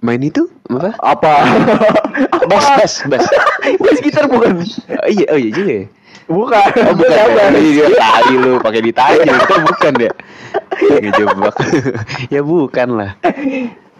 Main 0.00 0.22
itu 0.22 0.48
apa? 0.66 0.96
Apa? 0.98 1.34
Bass, 2.50 2.64
bass, 2.72 2.94
bass 3.04 3.24
Bass 3.76 3.98
gitar 4.00 4.24
bukan? 4.26 4.64
Oh 4.64 5.06
iya, 5.06 5.26
oh 5.28 5.36
iya 5.36 5.50
juga 5.50 5.72
ya 5.74 5.86
Bukan. 6.24 6.68
Oh 6.80 6.94
bukan 6.94 7.10
ya? 7.28 7.46
Iya, 7.52 7.84
kali 7.92 8.34
lu 8.38 8.52
pakai 8.58 8.80
ditanya 8.80 9.34
itu 9.34 9.56
bukan 9.60 9.92
ya 10.00 10.12
Ngejebak 10.72 11.54
Ya 12.34 12.40
bukan 12.40 12.88
lah 12.94 13.10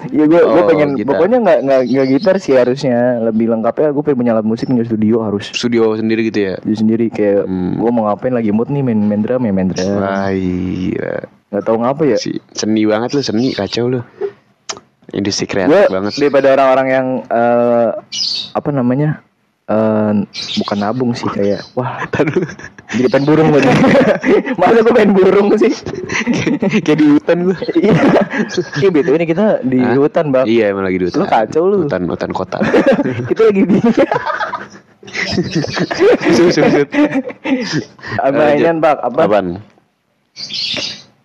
Iya 0.01 0.25
gue 0.25 0.41
gue 0.41 0.49
Oh, 0.57 0.65
pengen 0.65 0.97
gitar. 0.97 1.13
pokoknya 1.13 1.39
nggak 1.39 1.59
nggak 1.61 1.81
nggak 1.85 2.07
gitar 2.09 2.35
sih 2.37 2.57
harusnya. 2.57 3.21
Lebih 3.21 3.53
lengkapnya 3.53 3.93
gue 3.93 4.01
pengen 4.01 4.17
punya 4.17 4.33
alat 4.33 4.49
musik 4.49 4.65
punya 4.67 4.81
studio 4.81 5.21
harus. 5.21 5.53
Studio 5.53 5.93
sendiri 5.93 6.25
gitu 6.25 6.41
ya? 6.41 6.55
Jadi 6.57 6.73
sendiri 6.75 7.05
kayak 7.13 7.45
Hmm. 7.45 7.77
gue 7.77 7.91
mau 7.93 8.09
ngapain 8.09 8.33
lagi 8.33 8.49
mood 8.49 8.73
nih 8.73 8.81
main 8.81 8.97
main 8.97 9.21
drum 9.21 9.45
ya 9.45 9.53
main 9.53 9.69
drum. 9.69 10.01
Wah 10.01 10.33
iya. 10.33 11.29
Nggak 11.53 11.63
tahu 11.63 11.77
ngapa 11.85 12.03
ya. 12.07 12.17
Si, 12.17 12.33
Seni 12.51 12.89
banget 12.89 13.13
lu, 13.13 13.21
seni 13.21 13.53
kacau 13.53 13.93
lu. 13.93 14.01
Industri 15.13 15.45
kreatif 15.45 15.93
banget. 15.93 16.17
daripada 16.17 16.49
orang-orang 16.55 16.89
yang 16.89 17.07
eh, 17.29 17.89
apa 18.57 18.69
namanya 18.73 19.21
eh, 19.71 20.13
bukan 20.59 20.77
nabung 20.83 21.11
sih 21.15 21.31
kayak 21.31 21.63
wah 21.79 22.03
Taduh 22.13 22.43
jadi 22.91 23.07
pengen 23.07 23.27
burung 23.31 23.49
gue 23.55 23.63
masa 24.61 24.83
gue 24.83 24.95
pengen 24.95 25.13
burung 25.15 25.49
sih? 25.55 25.71
Kayak 26.83 26.99
di 26.99 27.07
hutan 27.07 27.39
gue 27.47 27.59
iya. 27.79 27.95
Iya 28.83 28.89
betul 28.91 29.15
ini 29.15 29.27
kita 29.31 29.63
di 29.63 29.79
Hah? 29.79 29.95
hutan 29.95 30.35
bang. 30.35 30.47
Iya 30.51 30.75
emang 30.75 30.85
lagi 30.91 30.99
di 30.99 31.07
hutan. 31.07 31.21
Lu 31.23 31.27
kacau 31.31 31.63
lu. 31.71 31.77
Hutan, 31.87 32.03
hutan 32.11 32.31
kota. 32.35 32.59
Kita 33.31 33.43
lagi 33.47 33.63
di 33.63 33.79
Sut, 36.35 36.51
sut, 36.55 36.67
sut. 36.71 36.89
apa 38.21 38.59
bang? 38.59 38.79
Apa? 38.83 38.91
Apaan? 39.07 39.47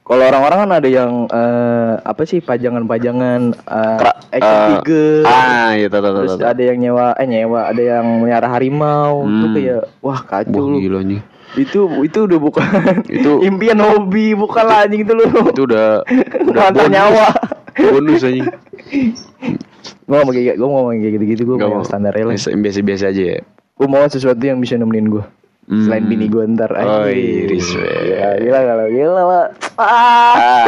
Kalau 0.06 0.22
orang-orang 0.24 0.60
kan 0.60 0.72
ada 0.72 0.86
yang 0.88 1.12
eh, 1.26 1.94
apa 2.00 2.22
sih 2.24 2.38
pajangan-pajangan 2.40 3.42
eh, 3.58 3.98
Kera- 3.98 4.20
action 4.30 4.54
eh, 4.54 4.68
figure. 4.72 5.24
Ah 5.26 5.74
iya 5.74 5.88
tahu 5.88 5.98
tahu 6.00 6.14
tahu, 6.14 6.22
Terus 6.22 6.38
tahu. 6.38 6.46
ada 6.48 6.62
yang 6.64 6.78
nyewa 6.78 7.06
eh 7.16 7.26
nyewa, 7.26 7.60
ada 7.66 7.82
yang 7.82 8.06
melihara 8.22 8.48
harimau. 8.48 9.26
Itu 9.26 9.34
Hmm. 9.44 9.54
kayak 9.56 9.82
wah 10.00 10.20
kacau 10.22 10.54
Wah 10.56 10.66
lu. 10.68 10.78
gila 10.80 11.02
nih 11.02 11.22
Itu 11.56 11.80
itu 12.00 12.20
udah 12.22 12.38
bukan 12.38 12.68
Itu- 13.08 13.42
impian 13.50 13.80
hobi, 13.80 14.36
bukan 14.36 14.64
lah 14.64 14.86
anjing 14.86 15.02
itu 15.02 15.14
lu. 15.14 15.26
Itu 15.50 15.66
udah 15.66 16.06
Udah 16.50 16.62
Mantan 16.70 16.90
nyawa. 16.92 17.28
Bonus 17.76 18.22
anjing 18.22 18.46
Gua 20.06 20.22
mau 20.22 20.30
kayak 20.30 20.56
gua 20.56 20.68
mau 20.70 20.84
kayak 20.92 21.14
gitu-gitu 21.14 21.42
gua 21.44 21.56
Nggak 21.58 21.66
mau 21.68 21.76
yang 21.76 21.88
standar 21.88 22.14
lah. 22.14 22.30
Biasa- 22.30 22.54
Biasa-biasa 22.54 23.06
aja 23.10 23.24
ya 23.26 23.40
Gua 23.74 23.88
mau 23.90 24.06
sesuatu 24.06 24.40
yang 24.40 24.62
bisa 24.62 24.78
nemenin 24.78 25.10
gua. 25.10 25.26
Hmm. 25.66 25.82
Selain 25.82 26.06
bini 26.06 26.30
gua 26.30 26.46
ntar 26.46 26.70
Oh, 26.72 27.10
iris, 27.10 27.74
weh. 27.74 27.90
Gila, 28.06 28.30
gila 28.38 28.60
kalau 28.62 28.86
gila 28.88 29.22
Pak. 29.26 29.48
Ah. 29.76 30.34
Ah 30.38 30.66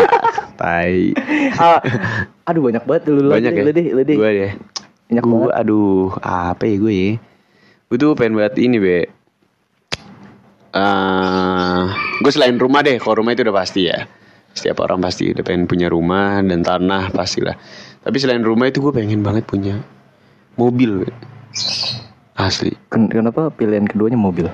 Tai 0.58 0.94
Ah. 1.62 1.80
Aduh 2.44 2.66
banyak 2.66 2.82
banget 2.82 3.04
lu 3.08 3.30
Banyak 3.30 3.52
ya 3.52 3.62
Lu 3.62 3.72
deh, 3.72 3.88
lu 3.94 4.02
deh. 4.02 4.18
Gue 4.18 4.30
deh 4.32 4.52
Banyak 5.08 5.24
Gue 5.24 5.34
banget. 5.38 5.54
aduh 5.56 6.10
Apa 6.18 6.64
ya 6.66 6.76
gue 6.76 6.90
ya 6.92 7.10
Gue 7.88 7.98
tuh 7.98 8.12
pengen 8.14 8.36
buat 8.36 8.58
ini 8.58 8.78
be 8.78 8.98
eh 10.70 11.84
gue 12.20 12.32
selain 12.32 12.54
rumah 12.56 12.82
deh, 12.82 12.98
kalau 12.98 13.22
rumah 13.22 13.32
itu 13.32 13.42
udah 13.42 13.56
pasti 13.56 13.88
ya. 13.88 14.06
Setiap 14.52 14.82
orang 14.82 15.00
pasti 15.00 15.30
udah 15.30 15.42
pengen 15.42 15.66
punya 15.66 15.88
rumah 15.88 16.42
dan 16.42 16.60
tanah 16.60 17.10
pastilah. 17.10 17.54
Tapi 18.02 18.18
selain 18.18 18.42
rumah 18.42 18.66
itu 18.66 18.78
gue 18.80 18.92
pengen 18.92 19.22
banget 19.22 19.46
punya 19.46 19.80
mobil. 20.54 21.06
Be. 21.06 21.10
Asli. 22.36 22.74
Ken- 22.90 23.10
Kenapa 23.10 23.50
pilihan 23.50 23.86
keduanya 23.86 24.18
mobil? 24.18 24.50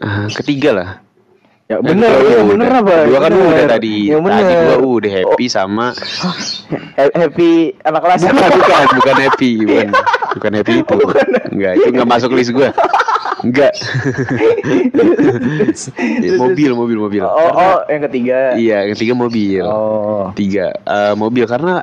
Ah, 0.00 0.26
ketiga 0.32 0.70
lah. 0.72 0.90
Ya 1.70 1.78
bener, 1.78 2.10
udah. 2.10 2.42
bener 2.50 2.70
apa? 2.82 2.94
Kedua 3.06 3.18
kan 3.22 3.30
Bener. 3.30 3.46
udah 3.46 3.66
tadi. 3.70 3.94
Tadi 4.10 4.18
bener. 4.18 4.74
gue 4.74 4.90
udah 4.90 5.12
happy 5.22 5.46
sama 5.46 5.94
Ha- 6.98 7.14
Happy 7.14 7.70
anak 7.86 8.00
kelas. 8.02 8.20
bukan, 8.26 8.50
bukan, 8.58 8.86
bukan 8.98 9.16
happy, 9.22 9.50
bukan, 9.62 9.88
bukan 10.34 10.52
happy 10.58 10.74
itu. 10.82 10.96
Enggak, 11.54 11.72
itu 11.78 11.88
enggak 11.94 12.08
masuk 12.10 12.34
list 12.34 12.50
gue. 12.50 12.68
Enggak. 13.46 13.72
Ya, 16.20 16.36
mobil, 16.36 16.70
mobil, 16.76 16.98
mobil. 16.98 17.22
Oh, 17.24 17.50
oh, 17.54 17.78
yang 17.88 18.02
ketiga. 18.10 18.52
Iya, 18.54 18.84
yang 18.84 18.92
ketiga 18.98 19.14
mobil. 19.16 19.64
Oh. 19.64 20.28
Tiga 20.34 20.74
eh, 20.74 21.14
mobil 21.16 21.46
karena 21.46 21.80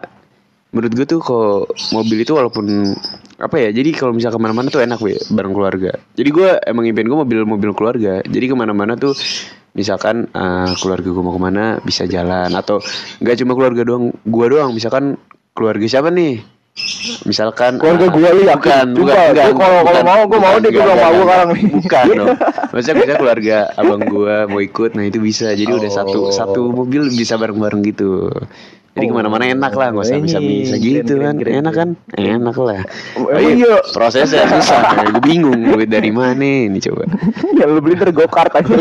menurut 0.75 0.91
gue 0.93 1.05
tuh 1.07 1.19
kalau 1.23 1.63
mobil 1.95 2.21
itu 2.21 2.35
walaupun 2.35 2.93
apa 3.37 3.55
ya 3.61 3.69
jadi 3.69 3.89
kalau 3.93 4.11
misalnya 4.11 4.35
ke 4.35 4.41
mana-mana 4.41 4.67
tuh 4.67 4.81
enak 4.83 4.99
be 4.99 5.15
bareng 5.31 5.53
keluarga. 5.53 5.91
Jadi 6.17 6.29
gue 6.33 6.49
emang 6.65 6.83
impian 6.89 7.07
gue 7.07 7.17
mobil 7.23 7.39
mobil 7.47 7.71
keluarga. 7.77 8.19
Jadi 8.25 8.45
ke 8.49 8.55
mana-mana 8.57 8.97
tuh 8.97 9.13
misalkan 9.77 10.27
eh, 10.33 10.71
keluarga 10.81 11.07
gue 11.07 11.23
mau 11.23 11.33
ke 11.35 11.41
mana 11.41 11.63
bisa 11.79 12.03
jalan. 12.09 12.51
Atau 12.51 12.81
nggak 13.21 13.35
cuma 13.45 13.53
keluarga 13.55 13.81
doang 13.85 14.11
gue 14.11 14.45
doang. 14.49 14.73
Misalkan 14.73 15.15
keluarga 15.53 15.85
siapa 15.85 16.09
nih 16.11 16.56
misalkan 17.23 17.75
Keluarga 17.75 18.05
eh, 18.05 18.11
gua 18.11 18.29
lu 18.29 18.41
yakin? 18.43 18.55
bukan 18.55 18.87
bukan 18.95 19.15
enggak, 19.27 19.45
kalau- 19.49 19.57
kalau 19.57 19.79
bukan, 19.83 20.03
mau, 20.03 20.21
gua 20.23 20.37
mau 20.37 20.51
bukan, 20.51 20.61
deh, 20.61 20.71
gua 20.71 20.83
enggak. 20.85 21.11
sekarang 21.17 21.47
nih. 21.49 21.63
bukan 21.73 22.05
dong 22.19 22.27
maksudnya 22.67 22.95
misalnya 22.95 23.17
keluarga 23.17 23.57
abang 23.73 24.01
gua 24.03 24.35
mau 24.45 24.59
ikut 24.59 24.91
nah 24.93 25.03
itu 25.03 25.19
bisa 25.19 25.47
jadi 25.51 25.67
udah 25.69 25.91
satu 25.91 26.19
Oh. 26.19 26.29
satu 26.29 26.61
mobil 26.67 27.07
bisa 27.07 27.35
bareng-bareng 27.35 27.81
gitu 27.83 28.29
jadi 28.93 29.05
Oh. 29.05 29.09
ke 29.09 29.15
mana-mana 29.15 29.45
enak 29.45 29.69
lah 29.71 29.87
nggak 29.89 30.03
usah 30.03 30.17
Ini, 30.17 30.23
bisa 30.23 30.37
bisa 30.39 30.73
keren, 30.73 30.81
gitu 30.81 31.13
kan 31.17 31.33
enak 31.43 31.73
kan 31.75 31.89
enak 32.13 32.57
lah 32.57 32.81
Oh, 33.15 33.29
iya? 33.35 33.73
prosesnya 33.91 34.45
susah 34.51 34.79
gue 35.07 35.21
bingung 35.23 35.57
duit 35.67 35.85
dari 35.87 36.09
mana 36.09 36.41
ini 36.65 36.77
coba 36.79 37.05
yang 37.57 37.69
lu 37.71 37.79
beli 37.79 37.93
ntar 37.95 38.09
go 38.09 38.25
kart 38.25 38.53
aja. 38.53 38.73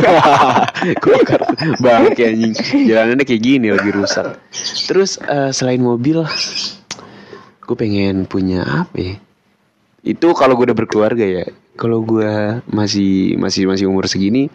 Gokar 0.96 1.40
bangke 1.78 2.22
anjing 2.24 2.52
jalanannya 2.84 3.24
kayak 3.24 3.42
gini 3.42 3.68
lagi 3.68 3.90
rusak 3.90 4.36
terus 4.84 5.16
eh, 5.18 5.48
selain 5.50 5.80
mobil 5.80 6.24
gue 7.66 7.76
pengen 7.76 8.24
punya 8.30 8.62
apa 8.62 8.96
ya? 8.96 9.16
itu 10.06 10.26
kalau 10.38 10.54
gue 10.54 10.70
udah 10.70 10.78
berkeluarga 10.78 11.26
ya 11.26 11.44
kalau 11.74 12.06
gue 12.06 12.62
masih 12.70 13.34
masih 13.42 13.66
masih 13.66 13.90
umur 13.90 14.06
segini 14.06 14.46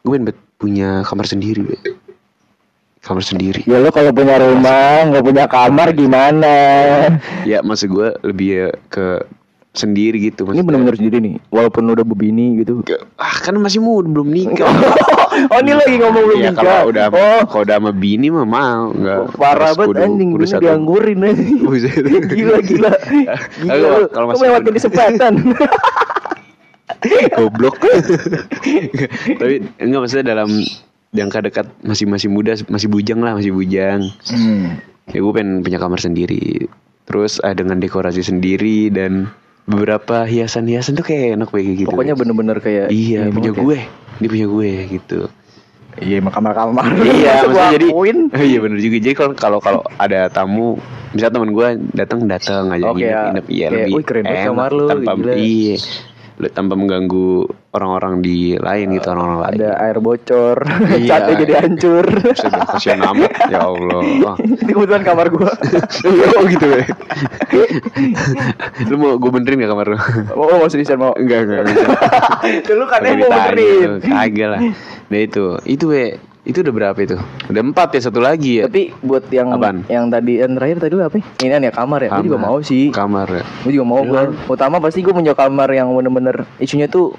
gue 0.00 0.10
pengen 0.10 0.32
punya 0.56 1.04
kamar 1.04 1.28
sendiri 1.28 1.60
Be. 1.60 1.76
kamar 3.04 3.20
sendiri 3.20 3.68
ya 3.68 3.84
lu 3.84 3.92
kalau 3.92 4.16
punya 4.16 4.40
rumah 4.40 5.04
nggak 5.12 5.24
punya 5.28 5.44
kamar 5.44 5.92
gimana? 5.92 6.56
ya 7.44 7.60
maksud 7.60 7.92
gue 7.92 8.08
lebih 8.24 8.48
ya 8.48 8.68
ke 8.88 9.06
sendiri 9.74 10.22
gitu 10.22 10.46
Ini 10.46 10.54
maksudnya. 10.54 10.64
benar-benar 10.64 10.94
sendiri 10.94 11.16
nih, 11.18 11.34
walaupun 11.50 11.82
udah 11.84 12.06
bebini 12.06 12.62
gitu. 12.62 12.86
ah 13.18 13.36
kan 13.42 13.58
masih 13.58 13.82
muda 13.82 14.06
belum 14.06 14.30
nikah 14.30 14.70
oh 15.50 15.58
ini 15.58 15.74
lagi 15.74 15.98
ngomong 15.98 16.22
belum 16.24 16.38
Iya 16.38 16.50
nikah. 16.50 16.62
kalau 16.62 16.82
udah 16.88 17.06
oh, 17.10 17.40
kalau 17.44 17.62
udah 17.66 17.76
sama 17.76 17.90
bini 17.90 18.30
mah 18.30 18.46
mau 18.46 18.94
nggak 18.94 19.18
parah 19.34 19.74
banget 19.74 19.98
anjing 20.00 20.30
kudu 20.30 20.40
ini 20.40 20.48
satu- 20.48 20.62
dianggurin 20.62 21.18
anjing. 21.20 21.58
Buset. 21.66 22.04
gila 22.24 22.56
gila. 22.62 22.92
Gila 23.60 23.74
Kalau- 23.74 24.08
kalau 24.08 24.26
masih 24.30 24.38
melewati 24.40 24.62
muda. 24.64 24.76
kesempatan. 24.78 25.32
goblok 27.34 27.76
tapi 29.34 29.54
enggak 29.76 30.00
maksudnya 30.00 30.26
dalam 30.26 30.48
jangka 31.10 31.38
dekat 31.42 31.66
masih 31.80 32.06
masih 32.06 32.28
muda 32.28 32.56
masih 32.66 32.88
bujang 32.88 33.20
lah 33.20 33.36
masih 33.36 33.52
bujang 33.52 34.08
hmm. 34.24 34.64
ya 35.10 35.18
gue 35.18 35.32
pengen 35.32 35.60
punya 35.60 35.78
kamar 35.78 36.00
sendiri 36.00 36.64
terus 37.04 37.38
ah, 37.40 37.52
dengan 37.52 37.76
dekorasi 37.76 38.20
sendiri 38.20 38.88
dan 38.88 39.28
beberapa 39.64 40.22
hiasan-hiasan 40.22 40.92
tuh 40.94 41.02
kayak 41.02 41.36
enak 41.36 41.48
kayak 41.48 41.66
gitu 41.78 41.88
Pokoknya 41.88 42.14
bener-bener 42.14 42.58
kayak 42.58 42.88
iya 42.88 43.28
punya 43.28 43.48
ya. 43.48 43.56
gue 43.56 43.78
dia 44.14 44.28
punya 44.28 44.46
gue 44.46 44.70
gitu 44.90 45.20
Iya 45.94 46.18
emang 46.18 46.34
kamar-kamar. 46.34 46.90
iya 47.06 47.38
maksudnya 47.46 47.70
jadi 47.72 47.86
iya 48.50 48.58
bener 48.58 48.78
juga 48.78 48.96
jadi 48.98 49.14
kalau 49.14 49.32
kalau 49.32 49.58
kalau 49.58 49.82
ada 49.94 50.26
tamu 50.26 50.74
misal 51.10 51.30
teman 51.30 51.48
gue 51.48 51.66
datang 51.92 52.26
datang 52.26 52.66
aja 52.68 52.82
Oke, 52.84 52.98
nginep 52.98 53.08
ya. 53.08 53.20
nginep 53.30 53.46
iya 53.48 53.66
Kayak, 53.66 53.78
lebih 53.80 53.94
"Wih, 53.94 54.04
keren 54.04 54.24
enak 54.26 54.42
kamar 54.44 54.70
lu," 54.70 54.86
tanpa 54.90 55.12
gila. 55.14 55.32
iya 55.34 55.76
tanpa 56.50 56.74
mengganggu 56.74 57.46
orang-orang 57.74 58.18
di 58.22 58.58
lain 58.58 58.94
gitu 58.98 59.06
orang-orang 59.14 59.40
lain 59.42 59.54
Ada 59.62 59.70
air 59.86 59.96
bocor, 60.02 60.56
Iya. 60.98 61.06
catnya 61.06 61.34
jadi 61.46 61.52
hancur. 61.62 62.06
Kasihan 62.74 63.00
amat 63.14 63.30
ya 63.50 63.58
Allah. 63.66 64.02
Wah. 64.22 64.36
Ini 64.62 64.70
kebetulan 64.74 65.02
kamar 65.06 65.26
gua. 65.30 65.50
oh 66.38 66.42
gitu 66.46 66.66
ya. 66.70 66.84
lu 68.90 68.94
mau 68.98 69.14
gue 69.18 69.30
benerin 69.30 69.62
gak 69.62 69.72
kamar 69.74 69.86
lu? 69.94 69.98
Oh, 70.34 70.58
mau 70.58 70.68
seriusan 70.70 70.98
mau. 70.98 71.14
Enggak 71.14 71.46
enggak. 71.46 71.62
Dulu 72.66 72.84
kan 72.90 73.00
mau 73.02 73.30
benerin. 73.30 74.02
tuh, 74.02 74.10
Kagak 74.10 74.48
lah. 74.58 74.60
Nah 75.10 75.18
itu, 75.20 75.44
itu 75.66 75.84
we, 75.86 76.18
itu 76.44 76.60
udah 76.60 76.72
berapa 76.72 76.98
itu? 76.98 77.16
Udah 77.48 77.62
empat 77.64 77.88
ya 77.92 78.00
satu 78.02 78.20
lagi 78.20 78.60
ya. 78.60 78.68
Tapi 78.68 78.92
buat 79.00 79.24
yang 79.28 79.48
Apaan? 79.50 79.88
yang 79.88 80.08
tadi 80.08 80.38
yang 80.38 80.52
terakhir 80.52 80.76
tadi 80.78 80.92
lu 80.92 81.00
apa? 81.00 81.16
Ini 81.16 81.56
ya 81.58 81.72
kamar 81.72 82.00
ya. 82.04 82.10
Gue 82.14 82.24
juga 82.26 82.38
Kamar. 82.38 82.46
mau 82.46 82.58
sih. 82.60 82.84
Kamar 82.88 83.26
ya. 83.26 83.44
Gue 83.64 83.72
juga 83.72 83.86
mau 83.86 84.00
gua. 84.00 84.22
Utama 84.46 84.76
pasti 84.78 85.00
gue 85.00 85.10
punya 85.10 85.32
kamar 85.32 85.68
yang 85.70 85.88
bener-bener 85.90 86.44
isinya 86.56 86.84
tuh 86.84 87.16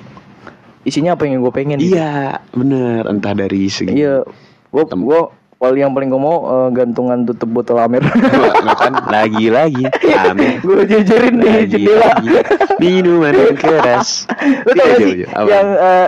isinya 0.81 1.13
apa 1.13 1.25
yang 1.25 1.41
gue 1.41 1.49
pengen. 1.49 1.81
gitu. 1.81 1.97
Iya, 1.97 2.37
bener. 2.51 3.05
Entah 3.05 3.33
dari 3.33 3.65
segi. 3.65 3.97
Iya. 3.97 4.21
Gue 4.69 4.85
gue 4.85 5.21
paling 5.55 5.81
yang 5.81 5.91
paling 5.91 6.07
gue 6.07 6.21
mau 6.21 6.37
eh, 6.45 6.69
gantungan 6.71 7.25
tutup 7.25 7.49
botol 7.51 7.79
Amer. 7.79 8.05
Wah, 8.05 8.75
kan 8.85 8.93
lagi 9.07 9.47
lagi 9.47 9.87
amin 10.05 10.59
gue 10.59 10.83
jejerin 10.83 11.39
di 11.39 11.47
lagi 11.47 11.65
jendela. 11.71 12.11
lagi 12.11 12.29
minuman 12.77 13.33
keras 13.55 14.27
Lu 14.67 14.71
tau 14.71 14.83
gak 14.83 14.91
Iya, 14.91 14.95
sih 14.99 15.13
iya, 15.15 15.27
yang 15.47 15.67
eh, 15.73 16.07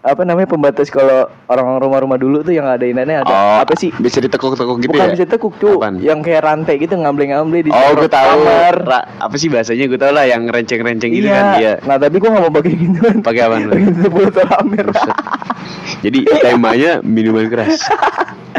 apa 0.00 0.24
namanya 0.24 0.48
pembatas 0.48 0.88
kalau 0.88 1.28
orang 1.44 1.76
rumah-rumah 1.76 2.16
dulu 2.16 2.40
tuh 2.40 2.56
yang 2.56 2.64
ada 2.64 2.80
inannya 2.80 3.20
ada 3.20 3.28
oh 3.28 3.56
apa 3.60 3.76
sih? 3.76 3.92
bisa 3.92 4.16
ditekuk-tekuk 4.18 4.80
gitu 4.80 4.96
Bukan 4.96 5.06
ya 5.06 5.12
bisa 5.12 5.26
tekuk 5.28 5.52
Apaan? 5.60 6.00
yang 6.00 6.24
kayak 6.24 6.40
rantai 6.40 6.80
gitu 6.80 6.96
ngamble-ngamble 6.96 7.60
di 7.60 7.68
Oh, 7.68 7.92
gue 7.92 8.08
tahu. 8.08 8.40
kamar. 8.40 8.74
Ra- 8.80 9.06
apa 9.20 9.34
sih 9.36 9.52
bahasanya? 9.52 9.84
Gue 9.84 10.00
tahu 10.00 10.16
lah 10.16 10.24
yang 10.24 10.48
renceng-renceng 10.48 11.12
gitu 11.12 11.28
iya. 11.28 11.36
kan. 11.36 11.44
Iya. 11.60 11.72
Nah 11.84 11.96
tapi 12.00 12.16
gue 12.16 12.28
gak 12.28 12.40
mau 12.40 12.48
pakai 12.48 12.72
gitu. 12.72 13.00
Pakai 13.20 13.42
lu? 13.60 13.70
Pakai 13.70 13.86
tutup 13.92 14.12
botol 14.16 14.48
Amer. 14.56 14.84
Buset. 14.88 15.16
Jadi 16.00 16.18
temanya 16.40 17.00
minuman 17.00 17.46
keras. 17.46 17.84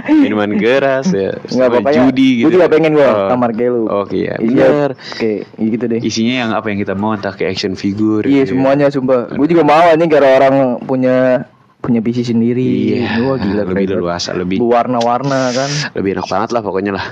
minuman 0.07 0.51
keras 0.55 1.09
ya. 1.09 1.35
Nggak 1.35 1.49
sama 1.51 1.65
apa-apa 1.67 1.89
ya. 1.89 1.95
Judi 2.05 2.29
gitu. 2.41 2.45
Gue 2.47 2.53
juga 2.55 2.67
pengen 2.69 2.91
gue 2.93 3.03
Oh. 3.03 3.27
kamar 3.27 3.49
kayak 3.51 3.71
lu. 3.71 3.83
Oke 3.87 4.17
ya. 4.25 4.35
Bener. 4.37 4.89
Kayak 5.17 5.41
gitu 5.57 5.85
deh. 5.87 5.99
Isinya 6.01 6.33
yang 6.37 6.49
apa 6.53 6.65
yang 6.69 6.79
kita 6.79 6.93
mau 6.93 7.11
entah 7.11 7.33
kayak 7.33 7.53
action 7.53 7.73
figure. 7.73 8.23
Iya 8.23 8.43
gitu 8.43 8.45
ya. 8.45 8.49
semuanya 8.53 8.85
sumpah. 8.89 9.33
Gue 9.33 9.47
juga 9.47 9.63
mau 9.63 9.89
nih 9.89 10.07
gara 10.07 10.29
orang 10.37 10.55
punya 10.83 11.45
punya 11.81 11.97
PC 11.97 12.21
sendiri. 12.23 13.01
Iya. 13.01 13.25
Wah 13.25 13.37
gila 13.37 13.63
lebih 13.65 13.85
leluasa, 13.89 14.37
lebih 14.37 14.61
Warna-warna 14.61 15.49
kan. 15.49 15.69
lebih 15.97 16.13
enak 16.13 16.27
banget 16.29 16.49
lah 16.53 16.61
pokoknya 16.61 16.93
lah. 16.93 17.05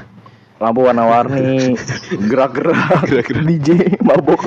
Lampu 0.59 0.83
warna-warni, 0.83 1.71
gerak-gerak, 2.29 3.31
DJ, 3.31 3.95
mabok. 4.03 4.43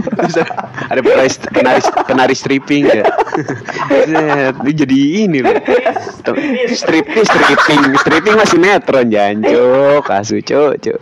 Ada 0.92 1.00
penari 1.00 1.30
penari, 1.48 1.80
penari 2.04 2.34
stripping 2.36 2.84
ya. 2.84 3.04
Ini 4.60 4.72
jadi 4.76 4.98
ini 5.24 5.40
loh. 5.40 5.56
Stripping, 6.68 7.24
stripping, 7.24 7.80
stripping 7.96 8.34
masih 8.36 8.60
netron 8.60 9.08
jancuk, 9.08 10.04
kasu 10.04 10.44
cuk, 10.44 10.84
cuk. 10.84 11.00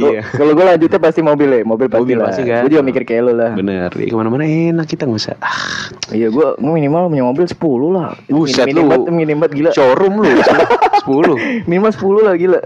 Iya. 0.00 0.22
Kalau 0.28 0.52
gue 0.52 0.64
lanjutnya 0.64 0.98
pasti 0.98 1.20
mobil 1.20 1.48
ya, 1.48 1.60
mobil 1.62 1.86
pasti 1.86 2.02
Mobil 2.02 2.16
lah. 2.16 2.26
pasti 2.28 2.42
kan. 2.44 2.62
Gue 2.62 2.70
juga 2.70 2.84
mikir 2.84 3.02
kayak 3.02 3.22
lu 3.22 3.32
lah. 3.34 3.50
Bener, 3.52 3.90
di 3.90 4.04
ke 4.04 4.14
mana-mana 4.14 4.44
enak 4.44 4.86
kita 4.86 5.04
nggak 5.04 5.18
usah. 5.18 5.36
Ah, 5.38 5.90
Iya, 6.08 6.28
gue 6.28 6.46
minimal 6.58 7.08
punya 7.08 7.20
mobil 7.22 7.44
10 7.44 7.58
lah. 7.90 8.16
Buset 8.26 8.64
minim, 8.64 8.80
lu. 8.80 8.88
banget, 8.88 9.08
minim 9.10 9.36
banget 9.36 9.52
gila. 9.54 9.70
showroom 9.72 10.14
lu, 10.18 10.28
sepuluh. 11.00 11.36
Minimal 11.64 11.90
10 11.92 12.24
lah 12.24 12.34
gila. 12.34 12.60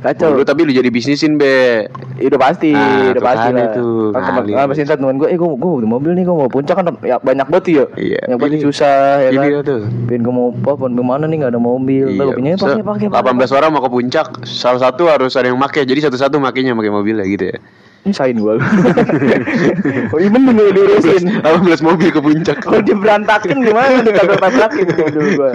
Kacau. 0.00 0.32
Lu 0.32 0.42
tapi 0.42 0.64
lu 0.64 0.72
jadi 0.72 0.88
bisnisin 0.88 1.36
be. 1.36 1.86
Ya, 2.16 2.28
udah 2.28 2.40
pasti, 2.42 2.70
Ah, 2.70 3.10
udah 3.10 3.22
pasti 3.22 3.46
kan 3.46 3.54
lah. 3.54 3.66
itu, 3.70 3.86
Kan 4.10 4.20
teman 4.22 4.42
kan 4.50 4.66
pasti 4.66 4.82
ntar 4.82 4.96
temen 4.96 5.16
gue, 5.16 5.24
eh 5.26 5.36
gue 5.36 5.48
gue 5.50 5.70
udah 5.78 5.88
mobil 5.88 6.10
nih, 6.12 6.22
gue 6.22 6.34
mau 6.34 6.48
puncak 6.48 6.74
kan 6.74 6.84
ya, 7.00 7.16
banyak 7.16 7.46
banget 7.46 7.64
ya. 7.70 7.84
Iya, 7.94 8.20
Yang 8.26 8.38
pasti 8.38 8.50
pilih. 8.50 8.64
susah 8.66 8.96
ya 9.18 9.28
kan. 9.30 9.44
tuh. 9.62 9.80
Pin 10.04 10.20
gue 10.20 10.34
mau 10.34 10.48
apa, 10.52 10.84
ke 10.84 11.02
mana 11.02 11.24
nih 11.24 11.36
nggak 11.38 11.52
ada 11.52 11.60
mobil. 11.60 12.06
Iya. 12.10 12.20
Gue 12.20 12.34
punya 12.34 12.50
pakai 12.56 12.82
pakai. 12.82 13.06
pakai. 13.08 13.32
18 13.40 13.56
orang 13.56 13.70
mau 13.70 13.80
ke 13.80 13.90
puncak, 13.90 14.26
salah 14.42 14.80
satu 14.82 15.02
harus 15.06 15.32
ada 15.32 15.46
yang 15.46 15.56
make. 15.56 15.80
Jadi 15.80 16.00
satu-satu 16.02 16.36
makainya 16.36 16.69
pakai 16.78 16.92
mobilnya 16.92 17.26
gitu 17.26 17.50
ya. 17.50 17.58
Ini 18.00 18.16
sain 18.16 18.32
gue. 18.40 18.54
oh 20.12 20.18
iya 20.18 20.30
bener 20.32 20.56
nih 20.56 20.72
diurusin. 20.72 21.44
18 21.44 21.84
mobil 21.84 22.08
ke 22.08 22.20
puncak. 22.24 22.56
Kalau 22.64 22.80
dia 22.80 22.96
berantakin 22.96 23.60
gimana? 23.60 24.00
Ditabrak-tabrakin 24.00 24.86
dulu 25.12 25.28
gue. 25.36 25.50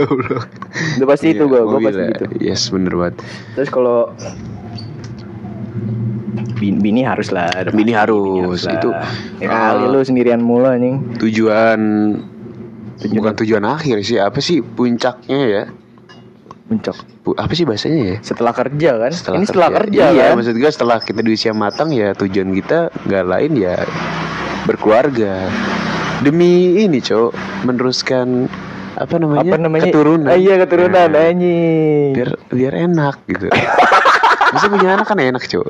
Udah 1.01 1.07
pasti 1.09 1.33
itu 1.33 1.41
Iya, 1.41 1.49
gue, 1.49 1.61
gue 1.65 1.73
mobil 1.73 1.85
pasti 1.89 2.01
ya. 2.05 2.09
gitu. 2.13 2.25
Yes, 2.37 2.61
bener 2.69 2.93
banget. 2.93 3.15
Terus 3.57 3.69
kalau 3.73 4.13
bini, 6.61 6.77
bini 6.77 7.01
harus 7.01 7.33
lah. 7.33 7.49
Bini 7.73 7.97
harus, 7.97 8.61
lah. 8.61 8.77
itu, 8.77 8.89
Ya 9.41 9.47
kali 9.49 9.85
uh, 9.85 9.91
lu 9.91 9.99
sendirian 10.05 10.41
mula 10.45 10.77
anjing. 10.77 11.17
Tujuan 11.17 11.79
bukan 13.09 13.33
tujuan 13.41 13.65
akhir 13.65 14.05
sih, 14.05 14.21
apa 14.21 14.39
sih 14.39 14.61
puncaknya 14.61 15.39
ya? 15.49 15.63
Puncak. 16.65 16.97
Bu- 17.21 17.35
apa 17.35 17.51
sih 17.51 17.61
bahasanya 17.61 17.99
ya? 18.03 18.15
Setelah 18.19 18.49
kerja 18.51 18.89
kan? 18.97 19.11
Ini 19.13 19.45
setelah 19.45 19.69
kerja 19.71 20.03
iya, 20.09 20.25
kan? 20.27 20.35
maksud 20.35 20.55
gue 20.55 20.65
setelah 20.67 20.97
kita 20.97 21.21
di 21.21 21.31
usia 21.31 21.53
matang 21.53 21.89
ya 21.89 22.11
tujuan 22.11 22.49
kita 22.51 22.89
nggak 23.05 23.23
lain 23.23 23.51
ya 23.55 23.77
berkeluarga 24.63 25.45
demi 26.19 26.81
ini 26.81 26.97
cok 26.97 27.31
meneruskan 27.63 28.49
apa 28.95 29.15
namanya, 29.15 29.45
Apa 29.45 29.57
namanya? 29.59 29.83
keturunan 29.85 30.25
Ah, 30.25 30.35
iya 30.35 30.55
keturunan 30.57 31.05
Nah, 31.05 31.27
anjing. 31.27 32.11
biar 32.13 32.29
biar 32.49 32.73
enak 32.81 33.15
gitu 33.27 33.45
Masa 34.55 34.65
punya 34.65 34.95
anak 34.95 35.05
kan 35.05 35.19
enak 35.19 35.43
cok 35.43 35.67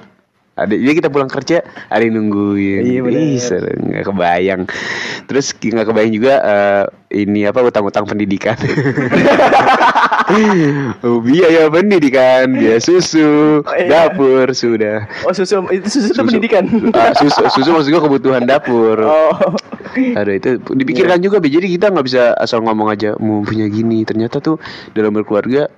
ada 0.55 0.71
jadi 0.71 0.93
kita 1.03 1.09
pulang 1.11 1.27
kerja 1.27 1.59
ada 1.91 1.99
yang 1.99 2.15
nungguin 2.15 2.83
Iya, 2.87 3.03
nggak 3.75 4.03
kebayang 4.07 4.61
terus 5.27 5.51
nggak 5.51 5.83
kebayang 5.83 6.11
juga 6.15 6.33
eh, 6.39 6.83
ini 7.11 7.43
apa 7.43 7.59
utang-utang 7.59 8.07
pendidikan 8.07 8.55
oh, 11.05 11.19
biaya 11.19 11.67
pendidikan 11.67 12.55
biaya 12.55 12.79
susu 12.79 13.61
Oh, 13.65 13.75
iya. 13.75 14.09
dapur 14.09 14.47
sudah 14.55 15.07
Oh 15.27 15.33
susu 15.35 15.59
itu 15.71 15.87
susu, 15.87 16.11
itu 16.11 16.21
pendidikan. 16.23 16.63
Ah, 16.95 17.11
susu 17.15 17.45
susu 17.51 17.69
maksud 17.75 17.91
gua 17.91 18.03
kebutuhan 18.07 18.43
dapur 18.47 18.97
oh. 19.03 19.35
Aduh 19.95 20.33
itu 20.35 20.59
dipikirkan 20.75 21.23
juga 21.23 21.39
Be. 21.39 21.47
Jadi 21.47 21.71
kita 21.71 21.87
nggak 21.87 22.05
bisa 22.05 22.35
asal 22.35 22.59
ngomong 22.63 22.91
aja 22.91 23.15
mau 23.15 23.39
punya 23.47 23.71
gini. 23.71 24.03
Ternyata 24.03 24.43
tuh 24.43 24.59
dalam 24.91 25.15
berkeluarga 25.15 25.71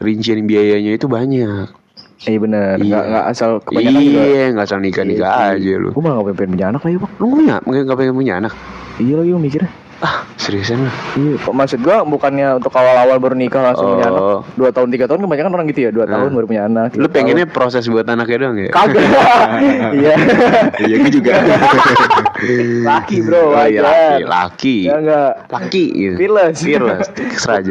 rincian 0.00 0.44
biayanya 0.48 0.96
itu 0.96 1.04
banyak. 1.04 1.85
Iya 2.24 2.38
benar. 2.40 2.74
Iya. 2.80 2.84
Enggak 2.88 3.04
enggak 3.12 3.24
asal 3.28 3.50
kebanyakan 3.60 4.00
juga. 4.00 4.22
Iya, 4.24 4.44
nggak 4.56 4.66
asal 4.66 4.78
nikah 4.80 5.04
nikah 5.04 5.32
aja 5.52 5.72
lu. 5.76 5.88
Gue 5.92 6.02
malah 6.02 6.24
gak 6.24 6.36
pengen 6.40 6.50
punya 6.56 6.66
anak 6.72 6.82
lagi, 6.88 6.96
Pak. 6.96 7.10
Lu 7.20 7.24
nggak 7.28 7.38
punya? 7.38 7.56
Mungkin 7.68 7.80
nggak 7.84 7.98
pengen 8.00 8.14
punya 8.16 8.34
anak? 8.40 8.52
Iya 8.96 9.14
lagi 9.20 9.30
gue 9.36 9.42
mikirnya. 9.42 9.72
Ah, 9.96 10.28
seriusan 10.36 10.84
lu? 10.84 10.92
Iya, 11.16 11.34
maksud 11.56 11.80
gua 11.80 12.04
bukannya 12.04 12.60
untuk 12.60 12.68
awal-awal 12.68 13.16
baru 13.16 13.32
nikah 13.32 13.64
langsung 13.64 13.96
punya 13.96 14.12
anak. 14.12 14.20
Oh. 14.20 14.40
Dua 14.52 14.68
tahun, 14.68 14.92
tiga 14.92 15.08
tahun 15.08 15.24
kebanyakan 15.24 15.52
orang 15.56 15.66
gitu 15.72 15.80
ya. 15.88 15.90
Dua 15.92 16.04
tahun 16.04 16.36
baru 16.36 16.44
punya 16.44 16.68
anak. 16.68 16.92
Lu 17.00 17.08
tiga 17.08 17.16
pengennya 17.16 17.46
proses 17.48 17.88
buat 17.88 18.04
anaknya 18.04 18.36
doang 18.44 18.56
ya? 18.60 18.68
tahun. 18.76 18.92
kagak? 18.92 19.04
Iya. 19.96 20.14
Iya, 20.84 20.94
gue 21.00 21.12
juga. 21.16 21.32
Laki, 22.84 23.16
bro, 23.24 23.56
Oh, 23.56 23.64
iya, 23.64 23.80
laki, 23.80 24.22
laki. 24.28 24.76
Ya 24.84 24.94
enggak. 25.00 25.32
Laki 25.48 25.84
gitu. 25.96 26.14
Fearless. 26.20 26.56
Fearless. 26.60 27.06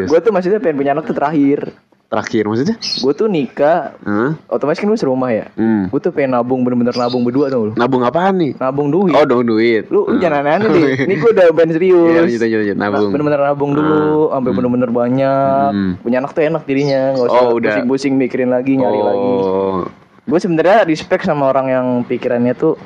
Gue 0.10 0.20
tuh 0.26 0.32
maksudnya 0.34 0.58
pengen 0.58 0.78
punya 0.82 0.92
anak 0.98 1.06
tuh 1.06 1.14
terakhir. 1.14 1.78
Terakhir 2.06 2.46
maksudnya? 2.46 2.78
Gue 2.78 3.12
tuh 3.12 3.26
nikah, 3.26 3.98
Hah? 4.00 4.38
otomatis 4.48 4.78
kan 4.78 4.86
gue 4.86 4.96
serumah 4.96 5.30
ya. 5.30 5.46
Hmm. 5.54 5.90
Gue 5.90 5.98
tuh 5.98 6.14
pengen 6.14 6.38
nabung 6.38 6.62
bener-bener 6.62 6.94
nabung 6.94 7.26
berdua 7.26 7.50
tuh 7.50 7.70
lu. 7.70 7.74
Nabung 7.74 8.06
apaan 8.06 8.38
nih? 8.38 8.54
Nabung 8.56 8.94
duit. 8.94 9.12
Oh, 9.12 9.26
dong 9.26 9.42
duit. 9.42 9.90
Lu, 9.90 10.06
lu 10.06 10.14
Hmm. 10.14 10.22
jangan 10.22 10.46
aneh-aneh 10.46 10.70
deh. 10.70 10.86
Ini 11.10 11.16
gue 11.18 11.32
udah 11.34 11.48
ben 11.50 11.66
Iya, 11.66 11.74
serius. 11.74 12.22
lanjut, 12.22 12.40
lanjut, 12.40 12.60
lanjut. 12.62 12.78
Nabung. 12.78 13.10
Bener-bener 13.10 13.40
nabung 13.42 13.72
dulu, 13.74 14.30
sampai 14.30 14.52
bener-bener 14.54 14.90
banyak. 14.90 15.70
Hmm. 15.74 15.92
Punya 16.00 16.18
anak 16.20 16.32
tuh 16.32 16.44
enak 16.44 16.64
dirinya, 16.64 17.02
nggak 17.12 17.26
usah 17.26 17.42
Oh, 17.42 17.58
pusing-pusing 17.58 18.14
mikirin 18.16 18.50
lagi, 18.50 18.78
nyari 18.78 19.00
lagi. 19.00 19.32
Oh. 19.42 19.82
Gue 20.24 20.40
sebenarnya 20.40 20.86
respect 20.86 21.22
sama 21.22 21.50
orang 21.50 21.68
yang 21.68 21.86
pikirannya 22.02 22.54
tuh 22.54 22.78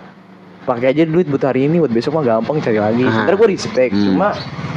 pakai 0.62 0.91
aja 0.91 1.04
duit 1.04 1.26
buat 1.26 1.41
hari 1.41 1.65
ini, 1.65 1.78
buat 1.78 1.89
besok 1.89 2.13
mah 2.13 2.26
gampang 2.28 2.60
cari 2.60 2.78
lagi. 2.78 3.04
Sebenarnya 3.04 3.36
gue 3.36 3.50
respect, 3.50 3.91
Hmm. 3.91 4.06
cuma 4.10 4.28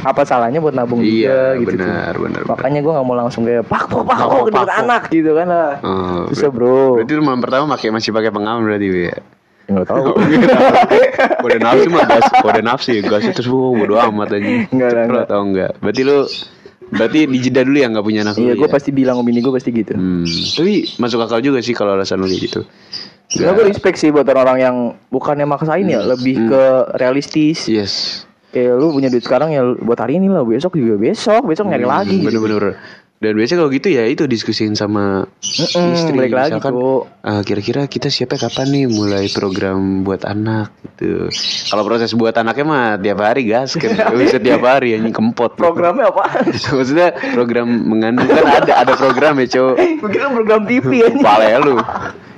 apa 0.01 0.21
salahnya 0.21 0.59
buat 0.59 0.71
nabung 0.71 0.99
Iya, 0.99 1.55
juga 1.55 1.61
gitu. 1.63 1.69
tuh. 1.73 1.77
benar, 1.79 2.13
benar. 2.13 2.41
benar. 2.41 2.41
Makanya 2.49 2.79
gue 2.79 2.91
nggak 2.91 3.05
mau 3.05 3.15
langsung 3.15 3.43
kayak 3.43 3.63
pak 3.63 3.83
pak 3.85 4.03
pak 4.03 4.17
pak. 4.49 4.67
anak 4.77 5.03
gitu 5.09 5.31
kan 5.33 5.47
lah. 5.47 5.71
Oh, 5.79 6.27
Susah 6.27 6.49
bro. 6.49 6.97
Berarti 6.97 7.13
malam 7.17 7.39
pertama 7.39 7.63
pakai 7.71 7.89
masih 7.89 8.11
pakai 8.11 8.29
pengaman 8.29 8.63
berarti 8.63 8.87
ya. 9.09 9.17
Nggak 9.71 9.85
tahu. 9.87 10.05
Kode 11.39 11.57
nafsu 11.57 11.87
mah 11.87 12.03
gas, 12.03 12.25
kode 12.37 12.61
nafsu 12.61 12.89
ya 12.91 13.01
gas 13.01 13.23
itu 13.23 13.41
semua 13.41 13.71
bodo 13.73 13.95
amat 13.97 14.35
aja. 14.35 14.49
Enggak, 14.67 14.89
enggak. 14.97 15.23
atau 15.23 15.39
enggak? 15.41 15.71
Berarti 15.79 16.01
lu 16.03 16.17
berarti 16.93 17.19
dijeda 17.25 17.65
dulu 17.65 17.77
ya 17.79 17.87
nggak 17.89 18.05
punya 18.05 18.21
anak 18.21 18.35
Iya, 18.37 18.53
gue 18.53 18.67
ya? 18.67 18.69
pasti 18.69 18.89
bilang 18.91 19.17
sama 19.17 19.25
bini 19.25 19.39
gue 19.39 19.49
pasti 19.49 19.69
gitu. 19.71 19.95
Hmm, 19.95 20.27
tapi 20.27 20.73
masuk 20.99 21.19
akal 21.21 21.39
juga 21.39 21.57
sih 21.57 21.73
kalau 21.73 21.95
alasan 21.95 22.19
lu 22.19 22.27
kayak 22.27 22.61
Karena 23.33 23.51
gue 23.51 23.65
respect 23.65 23.97
sih 23.97 24.09
buat 24.09 24.23
orang-orang 24.23 24.59
yang 24.59 24.75
bukannya 25.07 25.43
maksain 25.43 25.85
ya, 25.85 26.01
lebih 26.01 26.47
ke 26.47 26.63
realistis. 26.95 27.65
Yes. 27.65 28.23
Kayak 28.49 28.77
lu 28.77 28.93
punya 28.93 29.09
duit 29.09 29.21
sekarang 29.21 29.49
ya 29.49 29.65
buat 29.75 29.97
hari 29.97 30.17
ini 30.17 30.29
lah, 30.29 30.45
besok 30.45 30.73
juga 30.73 30.93
besok, 30.95 31.49
besok 31.49 31.65
nyari 31.65 31.83
lagi. 31.83 32.17
gitu. 32.17 32.29
Bener-bener. 32.29 32.77
Dan 33.17 33.39
biasanya 33.39 33.63
kalau 33.63 33.71
gitu 33.71 33.87
ya 33.87 34.03
itu 34.03 34.27
diskusiin 34.27 34.75
sama 34.75 35.23
Mm-mm, 35.23 35.95
istri. 35.95 36.11
balik 36.11 36.35
lagi, 36.35 36.59
Misalkan. 36.59 36.75
"Ah, 37.23 37.39
kira-kira 37.39 37.87
kita 37.87 38.11
siapa 38.11 38.35
kapan 38.35 38.67
nih 38.67 38.85
mulai 38.91 39.31
program 39.31 40.03
buat 40.03 40.27
anak 40.27 40.75
gitu. 40.83 41.31
Kalau 41.71 41.87
proses 41.87 42.11
buat 42.11 42.35
anaknya 42.35 42.65
mah 42.67 42.99
tiap 42.99 43.23
hari 43.23 43.47
gas 43.47 43.79
kan. 43.79 43.95
Bisa 44.19 44.43
tiap 44.43 44.59
hari 44.61 44.99
anjing 44.99 45.15
kempot. 45.15 45.55
Programnya 45.55 46.11
apa? 46.11 46.43
Maksudnya 46.75 47.15
program 47.31 47.63
mengandung 47.63 48.27
kan 48.27 48.43
ada 48.59 48.83
ada 48.83 48.93
program 48.93 49.39
ya, 49.39 49.47
Cok. 49.47 49.73
Gue 50.03 50.09
kira 50.11 50.27
program 50.27 50.61
TV 50.67 50.85
aja. 51.01 51.15
Pale 51.23 51.47
lu. 51.63 51.75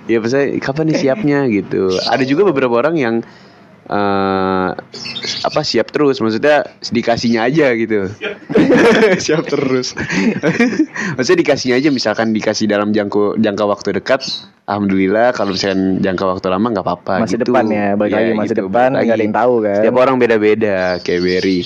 Ya 0.06 0.18
maksudnya 0.22 0.58
kapan 0.62 0.86
nih 0.91 0.98
siapnya 1.02 1.39
gitu. 1.58 1.89
Ada 2.10 2.24
juga 2.26 2.50
beberapa 2.50 2.78
orang 2.82 2.96
yang 2.98 3.15
eh 3.86 4.70
apa 5.46 5.62
siap 5.62 5.94
terus. 5.94 6.18
Maksudnya 6.18 6.65
dikasihnya 6.82 7.46
aja 7.46 7.70
gitu. 7.78 8.10
Siap 9.26 9.46
terus. 9.46 9.94
Maksudnya 11.18 11.39
dikasihnya 11.46 11.76
aja. 11.78 11.89
Misalkan 11.94 12.34
dikasih 12.34 12.65
dalam 12.65 12.89
jangka 12.89 13.38
jangka 13.38 13.63
waktu 13.70 13.94
dekat 14.02 14.26
alhamdulillah. 14.65 15.38
Kalau 15.38 15.54
misalkan 15.54 16.02
jangka 16.02 16.26
waktu 16.26 16.48
lama 16.50 16.68
nggak 16.74 16.86
apa-apa 16.86 17.13
Masa 17.30 17.38
gitu. 17.38 17.46
depan 17.46 17.65
ya, 17.70 17.94
balik 17.94 18.13
lagi 18.18 18.32
masa 18.34 18.54
depan, 18.58 18.89
balik 18.98 19.06
nggak 19.06 19.18
ada 19.18 19.26
yang 19.30 19.38
tahu 19.38 19.54
kan. 19.62 19.78
setiap 19.78 19.98
orang 20.02 20.15
beda-beda 20.18 20.78
kayak 21.06 21.22
Berry 21.22 21.62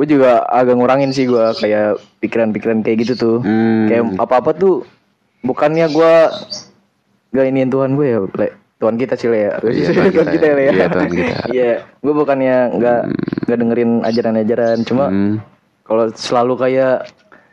gue 0.00 0.16
juga 0.16 0.48
agak 0.48 0.80
ngurangin 0.80 1.12
sih 1.12 1.28
gue 1.28 1.44
kayak 1.60 2.00
pikiran-pikiran 2.24 2.80
kayak 2.80 3.04
gitu 3.04 3.14
tuh. 3.20 3.36
Hmm. 3.44 3.84
kayak 3.84 4.16
apa-apa 4.16 4.56
tuh 4.56 4.88
bukannya 5.44 5.92
gue 5.92 6.14
gak 7.30 7.46
iniin 7.46 7.68
Tuhan 7.68 7.90
gue 7.92 8.06
ya 8.06 8.18
Le. 8.22 8.48
Tuhan 8.76 8.96
kita 8.96 9.12
sih 9.14 9.28
Le, 9.28 9.38
ya 9.38 9.52
Iya, 9.60 9.88
Tuhan 10.10 10.28
kita 10.30 10.40
ya, 10.42 10.54
Le, 10.54 10.62
ya. 10.62 10.72
Iya, 10.72 10.86
Tuhan 10.88 11.08
kita. 11.10 11.34
iya 11.54 11.70
gue 11.96 12.12
bukannya 12.12 12.56
nggak 12.74 13.00
nggak 13.44 13.58
dengerin 13.58 13.90
ajaran-ajaran 14.02 14.76
cuma 14.82 15.04
Hmm. 15.06 15.34
kalau 15.82 16.08
selalu 16.10 16.54
kayak 16.56 16.94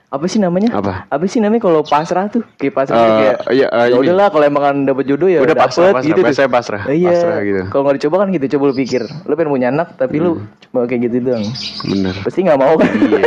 apa 0.08 0.24
sih 0.26 0.40
namanya 0.40 0.72
Apa? 0.72 1.04
apa 1.06 1.26
sih 1.26 1.38
namanya 1.38 1.60
kalau 1.62 1.84
pasrah 1.84 2.26
tuh 2.28 2.40
kayak 2.56 2.74
pasrah 2.74 2.96
Eh, 2.96 3.12
kayak 3.12 3.36
iya, 3.52 3.68
eh, 3.68 3.86
ya 3.86 3.92
ini. 3.92 4.00
udahlah 4.02 4.28
kalau 4.30 4.46
emang 4.46 4.64
dapet 4.82 5.04
jodoh 5.06 5.28
ya 5.28 5.44
Udah 5.44 5.52
dapet 5.52 5.68
pasrah, 5.68 5.92
pasrah. 5.92 6.06
gitu 6.06 6.16
tuh. 6.16 6.26
Biasanya 6.26 6.50
pasrah. 6.50 6.82
iya 6.88 7.12
Pasrah 7.12 7.40
gitu. 7.44 7.62
kalau 7.68 7.82
nggak 7.84 7.96
dicoba 8.00 8.16
kan 8.18 8.28
gitu 8.32 8.46
coba 8.50 8.64
lu 8.64 8.76
pikir 8.78 9.02
lu 9.04 9.34
pengen 9.36 9.52
punya 9.52 9.68
anak 9.68 9.88
tapi 9.94 10.16
lu 10.18 10.32
cuma 10.64 10.88
kayak 10.88 11.02
gitu 11.06 11.28
doang 11.28 11.44
Bener. 11.84 12.16
pasti 12.24 12.40
nggak 12.42 12.56
mau 12.56 12.74
kan 12.74 12.88
Iya. 12.88 13.20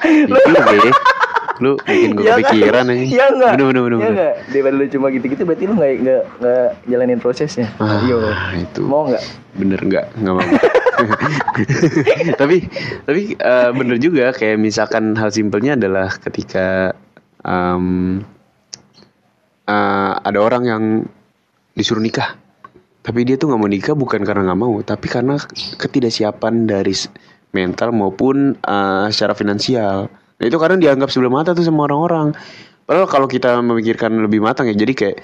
Itu 0.30 0.76
deh. 0.80 0.94
Lu 1.60 1.76
bikin 1.78 2.16
gue 2.16 2.24
Iya 2.24 2.34
kan? 2.34 2.42
kepikiran 2.42 2.84
aja. 2.86 3.04
Iya 3.04 3.24
enggak? 3.30 3.50
Bener 3.52 3.66
bener 3.68 3.82
bener. 3.82 3.92
Iya 3.92 4.00
bener. 4.00 4.10
enggak? 4.10 4.34
Daripada 4.48 4.74
lu 4.74 4.84
cuma 4.88 5.06
gitu-gitu 5.08 5.42
berarti 5.44 5.64
lu 5.64 5.74
enggak 5.76 5.92
enggak 5.94 6.22
enggak 6.34 6.68
jalanin 6.88 7.18
prosesnya. 7.18 7.68
Ah, 7.76 8.00
Iya. 8.00 8.18
itu. 8.58 8.80
Mau 8.82 9.02
enggak? 9.04 9.24
Bener 9.52 9.80
nggak? 9.80 10.06
Nggak 10.16 10.34
mau. 10.34 10.48
tapi 12.40 12.56
tapi 13.02 13.20
eh, 13.34 13.70
bener 13.70 13.96
juga 13.96 14.32
kayak 14.32 14.56
misalkan 14.56 15.12
hal 15.14 15.28
simpelnya 15.28 15.72
adalah 15.74 16.12
ketika 16.14 16.92
em, 17.40 18.20
eh, 19.64 20.12
ada 20.18 20.38
orang 20.38 20.62
yang 20.64 20.82
disuruh 21.72 22.02
nikah 22.02 22.36
tapi 23.00 23.24
dia 23.24 23.40
tuh 23.40 23.48
nggak 23.48 23.60
mau 23.60 23.70
nikah 23.70 23.94
bukan 23.94 24.20
karena 24.20 24.44
nggak 24.44 24.60
mau 24.60 24.74
tapi 24.80 25.08
karena 25.08 25.40
ketidaksiapan 25.76 26.68
dari 26.68 26.92
mental 27.50 27.90
maupun 27.90 28.54
eh, 28.56 29.06
secara 29.08 29.32
finansial 29.32 30.12
nah 30.40 30.44
itu 30.48 30.56
kadang 30.56 30.80
dianggap 30.80 31.12
sebelah 31.12 31.32
mata 31.44 31.52
tuh 31.52 31.62
sama 31.62 31.84
orang-orang. 31.84 32.32
Padahal 32.88 33.06
kalau 33.06 33.28
kita 33.30 33.60
memikirkan 33.62 34.10
lebih 34.18 34.42
matang 34.42 34.66
ya 34.66 34.74
jadi 34.74 34.92
kayak 34.96 35.16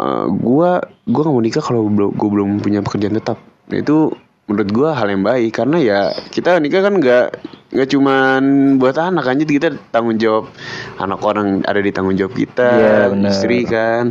eh, 0.00 0.26
gua 0.42 0.82
gua 1.06 1.22
nggak 1.22 1.34
mau 1.36 1.44
nikah 1.44 1.62
kalau 1.62 1.86
belum 1.86 2.10
gua 2.16 2.28
belum 2.32 2.48
punya 2.58 2.80
pekerjaan 2.82 3.14
tetap. 3.14 3.38
Nah, 3.70 3.78
itu 3.78 4.10
menurut 4.50 4.70
gua 4.74 4.98
hal 4.98 5.06
yang 5.12 5.22
baik 5.22 5.54
karena 5.54 5.78
ya 5.78 5.98
kita 6.34 6.58
nikah 6.58 6.82
kan 6.82 6.98
nggak 6.98 7.26
nggak 7.70 7.88
cuman 7.94 8.42
buat 8.82 8.98
anak 8.98 9.22
jadi 9.46 9.52
kita 9.54 9.68
tanggung 9.94 10.18
jawab 10.18 10.50
anak 10.98 11.22
orang 11.22 11.62
ada 11.62 11.78
di 11.78 11.94
tanggung 11.94 12.18
jawab 12.18 12.34
kita 12.34 12.70
benar. 13.14 13.30
istri 13.30 13.62
kan. 13.62 14.10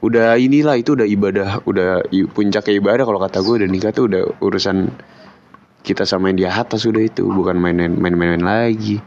Udah 0.00 0.36
inilah 0.40 0.80
itu 0.80 0.96
udah 0.96 1.04
ibadah 1.04 1.60
udah 1.68 2.08
puncaknya 2.32 2.72
ibadah 2.80 3.04
kalau 3.04 3.20
kata 3.20 3.40
gue 3.40 3.54
udah 3.64 3.68
nikah 3.68 3.92
tuh 3.92 4.08
udah 4.08 4.22
urusan 4.40 4.92
kita 5.84 6.08
sama 6.08 6.32
yang 6.32 6.38
di 6.40 6.46
atas 6.48 6.88
udah 6.88 7.04
itu 7.04 7.28
bukan 7.28 7.60
main-main 7.60 7.92
main-main 7.92 8.40
lagi 8.40 9.04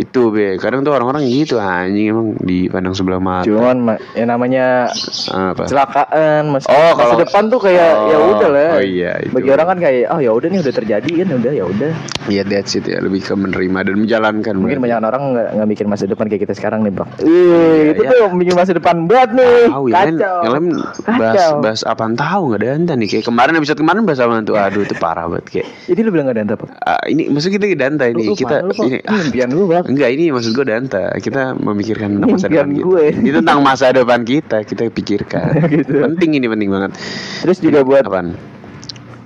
itu 0.00 0.20
be 0.28 0.56
kadang 0.56 0.80
tuh 0.80 0.90
orang-orang 0.90 1.22
gitu 1.22 1.56
anjing 1.56 2.08
emang 2.08 2.26
dipandang 2.38 2.92
sebelah 2.92 3.20
mata 3.20 3.44
Cuman 3.44 3.76
ma- 3.82 4.00
ya 4.10 4.24
namanya 4.24 4.88
apa 5.28 5.62
kecelakaan 5.62 6.42
mas 6.48 6.64
Oh, 6.64 6.74
masa 6.90 7.04
kalau- 7.06 7.20
depan 7.20 7.42
tuh 7.46 7.60
kayak 7.60 7.90
ya 8.06 8.16
Oh, 8.16 8.32
udah 8.32 8.48
lah. 8.48 8.70
oh 8.72 8.82
iya, 8.82 9.12
itu. 9.18 9.32
Bagi 9.32 9.48
orang 9.50 9.66
kan 9.66 9.78
kayak 9.78 10.08
oh 10.08 10.18
ya 10.18 10.30
udah 10.30 10.48
nih 10.48 10.60
udah 10.60 10.74
terjadi 10.74 11.10
kan 11.12 11.28
udah 11.34 11.52
ya 11.52 11.64
udah. 11.64 11.90
Iya 12.26 12.42
that's 12.42 12.72
it 12.72 12.84
ya 12.84 12.98
lebih 12.98 13.20
ke 13.20 13.34
menerima 13.34 13.78
dan 13.82 13.96
menjalankan 13.98 14.54
Mungkin 14.54 14.78
banyak 14.78 14.98
orang 14.98 15.22
nggak 15.30 15.48
nggak 15.52 15.68
mikir 15.68 15.84
masa 15.84 16.04
depan 16.06 16.26
kayak 16.26 16.42
kita 16.42 16.54
sekarang 16.54 16.80
nih 16.80 16.92
bang. 16.92 17.08
Ih, 17.20 17.92
itu 17.92 18.02
iya. 18.02 18.10
tuh 18.10 18.22
mikir 18.32 18.54
masa 18.54 18.72
depan 18.72 19.04
banget 19.04 19.30
nih. 19.36 19.58
tahu 19.68 19.84
ya 19.86 19.94
Kacau. 20.00 20.38
yang 20.40 20.52
lain 20.54 20.66
bahas 21.10 21.42
bahas 21.58 21.80
apaan 21.82 22.14
tahu 22.14 22.42
nggak 22.48 22.60
ada 22.60 22.68
anta 22.72 22.94
nih 22.94 23.08
kayak 23.10 23.24
kemarin 23.26 23.52
episode 23.54 23.78
kemarin 23.78 24.02
bahas 24.02 24.18
apaan 24.18 24.42
tuh 24.42 24.54
aduh 24.54 24.80
itu 24.80 24.94
parah 24.96 25.26
banget 25.26 25.46
kayak 25.50 25.66
Jadi 25.86 26.00
lu 26.00 26.10
bilang 26.10 26.26
gak 26.26 26.38
ada 26.38 26.54
apa? 26.54 26.66
ah, 26.80 27.02
ini 27.04 27.26
maksud 27.26 27.50
kita 27.50 27.66
danta 27.74 28.04
ini 28.06 28.24
Lu 28.24 28.34
kita 28.34 28.56
kok 28.64 28.80
ini 28.80 28.98
ah, 29.02 29.20
impian 29.20 29.48
lu 29.50 29.66
bang. 29.66 29.84
Enggak 29.90 30.10
ini 30.12 30.30
maksud 30.30 30.54
gue 30.54 30.62
Danta 30.62 31.10
Kita 31.18 31.50
memikirkan 31.52 32.14
tentang 32.16 32.30
masa 32.30 32.46
depan 32.46 32.70
kita 32.70 32.86
gue. 32.86 33.04
Ini 33.12 33.30
tentang 33.34 33.58
masa 33.60 33.86
depan 33.90 34.20
kita 34.22 34.58
Kita 34.62 34.82
pikirkan 34.86 35.50
Gitu. 35.74 35.92
Penting 35.98 36.30
ini 36.38 36.46
penting 36.46 36.70
banget 36.70 36.94
Terus 37.42 37.58
juga 37.58 37.82
buat 37.82 38.06
Apaan? 38.06 38.38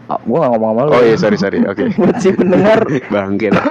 Ah, 0.05 0.20
gua 0.20 0.37
gak 0.42 0.50
ngomong 0.53 0.70
sama 0.70 0.83
lu. 0.83 0.90
Oh 0.90 1.03
iya 1.03 1.16
sorry 1.16 1.37
sorry 1.37 1.59
Oke 1.70 1.92
buat 1.94 2.16
si 2.16 2.33
pendengar 2.33 2.81
Bangke 3.12 3.48
lah 3.48 3.64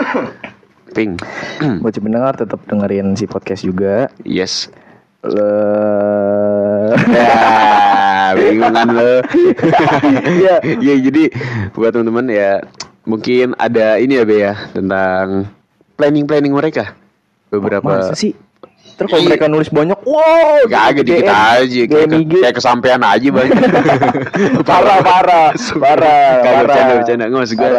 Ping 0.91 1.17
buat 1.81 1.89
si 1.89 1.99
pendengar 1.99 2.33
tetap 2.33 2.61
dengerin 2.63 3.13
si 3.13 3.25
podcast 3.25 3.61
juga. 3.63 4.13
Yes 4.21 4.69
Le- 5.23 6.93
Ya 7.09 7.33
bingung 8.35 8.69
kan 8.71 8.89
lo 8.89 9.21
Iya. 10.25 10.55
Iya 10.61 10.93
jadi 11.01 11.23
Buat 11.71 11.93
teman-teman 11.93 12.27
ya 12.27 12.51
Mungkin 13.03 13.53
ada 13.55 13.97
ini 13.97 14.17
ya 14.17 14.23
Be 14.23 14.37
ya 14.41 14.53
Tentang 14.69 15.47
Planning-planning 15.93 16.51
mereka 16.51 16.97
Beberapa 17.47 17.85
Masa 17.85 18.13
sih? 18.13 18.33
Terus 18.93 19.09
kalau 19.09 19.25
Iya. 19.25 19.29
mereka 19.33 19.45
nulis 19.49 19.69
banyak, 19.69 19.97
wow, 20.05 20.69
Kagak 20.69 21.01
dikit 21.01 21.25
DM, 21.25 21.33
aja 21.33 21.81
kayak, 21.83 22.07
kayak 22.29 22.53
kesampean 22.53 23.01
aja 23.01 23.25
banyak 23.25 23.57
parah, 24.69 24.99
parah, 25.01 25.49
parah, 25.73 26.29
parah. 26.37 26.61
bercanda 26.61 26.93
bercanda 26.99 27.23
Nggak 27.25 27.41
maksud 27.41 27.57
gue. 27.57 27.71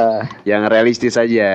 Yang 0.43 0.63
realistis 0.67 1.15
aja 1.15 1.51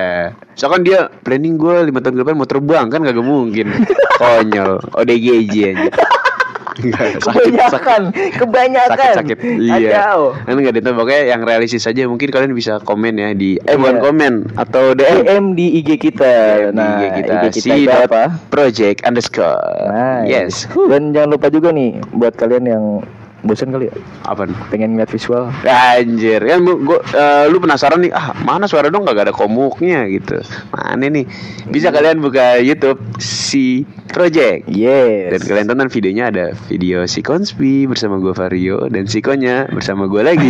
Misalkan 0.50 0.82
dia 0.82 1.12
planning 1.12 1.56
gue 1.56 1.76
lima 1.86 2.00
tahun 2.00 2.16
ke 2.16 2.22
depan 2.24 2.36
mau 2.36 2.48
terbang 2.48 2.88
Kan 2.88 3.04
kagak 3.04 3.20
mungkin 3.20 3.68
Konyol 4.20 4.80
ODGJ 4.96 5.56
aja 5.76 5.92
Nggak, 6.82 7.20
kebanyakan, 7.20 8.02
kebanyakan. 8.34 9.14
sakit 9.16 9.38
sakit 9.38 9.38
iya 9.60 9.90
Kacau. 9.92 10.20
kan 10.38 10.56
nggak 10.56 10.74
ada 10.76 10.92
pokoknya 10.92 11.24
yang 11.28 11.42
realistis 11.42 11.84
aja 11.84 12.06
mungkin 12.06 12.30
kalian 12.30 12.52
bisa 12.52 12.80
komen 12.80 13.14
ya 13.14 13.30
di 13.32 13.60
eh 13.60 13.68
Iya. 13.70 13.76
bukan 13.76 13.98
komen 14.00 14.34
atau 14.56 14.92
DM 14.92 15.20
DM 15.22 15.46
di 15.54 15.66
IG 15.78 15.90
kita. 16.00 16.34
DM 16.66 16.74
Nah, 16.74 16.88
IG 16.98 17.04
kita, 17.18 17.34
IG 17.36 17.46
kita 17.54 17.62
si 17.62 17.72
apa? 17.90 18.24
project 18.50 19.04
underscore 19.04 19.60
yes 20.26 20.66
Dan 20.70 21.12
jangan 21.12 21.30
lupa 21.32 21.48
juga 21.48 21.70
nih 21.70 22.00
buat 22.12 22.34
kalian 22.34 22.66
yang 22.66 22.84
bosan 23.42 23.70
kali 23.70 23.88
ya, 23.88 23.96
apa 24.24 24.44
pengen 24.68 24.94
ngeliat 24.94 25.08
visual. 25.08 25.48
Anjir 25.64 26.42
kan 26.42 26.60
bu- 26.60 26.82
gua, 26.82 27.00
eh, 27.10 27.46
lu 27.48 27.58
penasaran 27.58 28.00
nih 28.00 28.12
ah 28.12 28.36
mana 28.38 28.66
suara 28.66 28.88
dong 28.88 29.04
kagak 29.04 29.26
ada 29.26 29.34
komuknya 29.34 30.06
gitu 30.08 30.44
mana 30.70 31.06
nih 31.06 31.24
bisa 31.66 31.90
kalian 31.90 32.20
buka 32.20 32.58
YouTube 32.58 33.00
si 33.18 33.84
Project 34.06 34.66
Yes. 34.68 35.30
dan 35.30 35.42
kalian 35.42 35.68
tonton 35.68 35.88
videonya 35.88 36.24
ada 36.28 36.46
video 36.66 37.06
si 37.06 37.22
Konspi 37.22 37.86
bersama 37.86 38.18
gua 38.18 38.34
Vario 38.34 38.88
dan 38.88 39.06
si 39.06 39.20
Konya 39.20 39.70
bersama 39.70 40.06
gua 40.06 40.26
lagi 40.26 40.50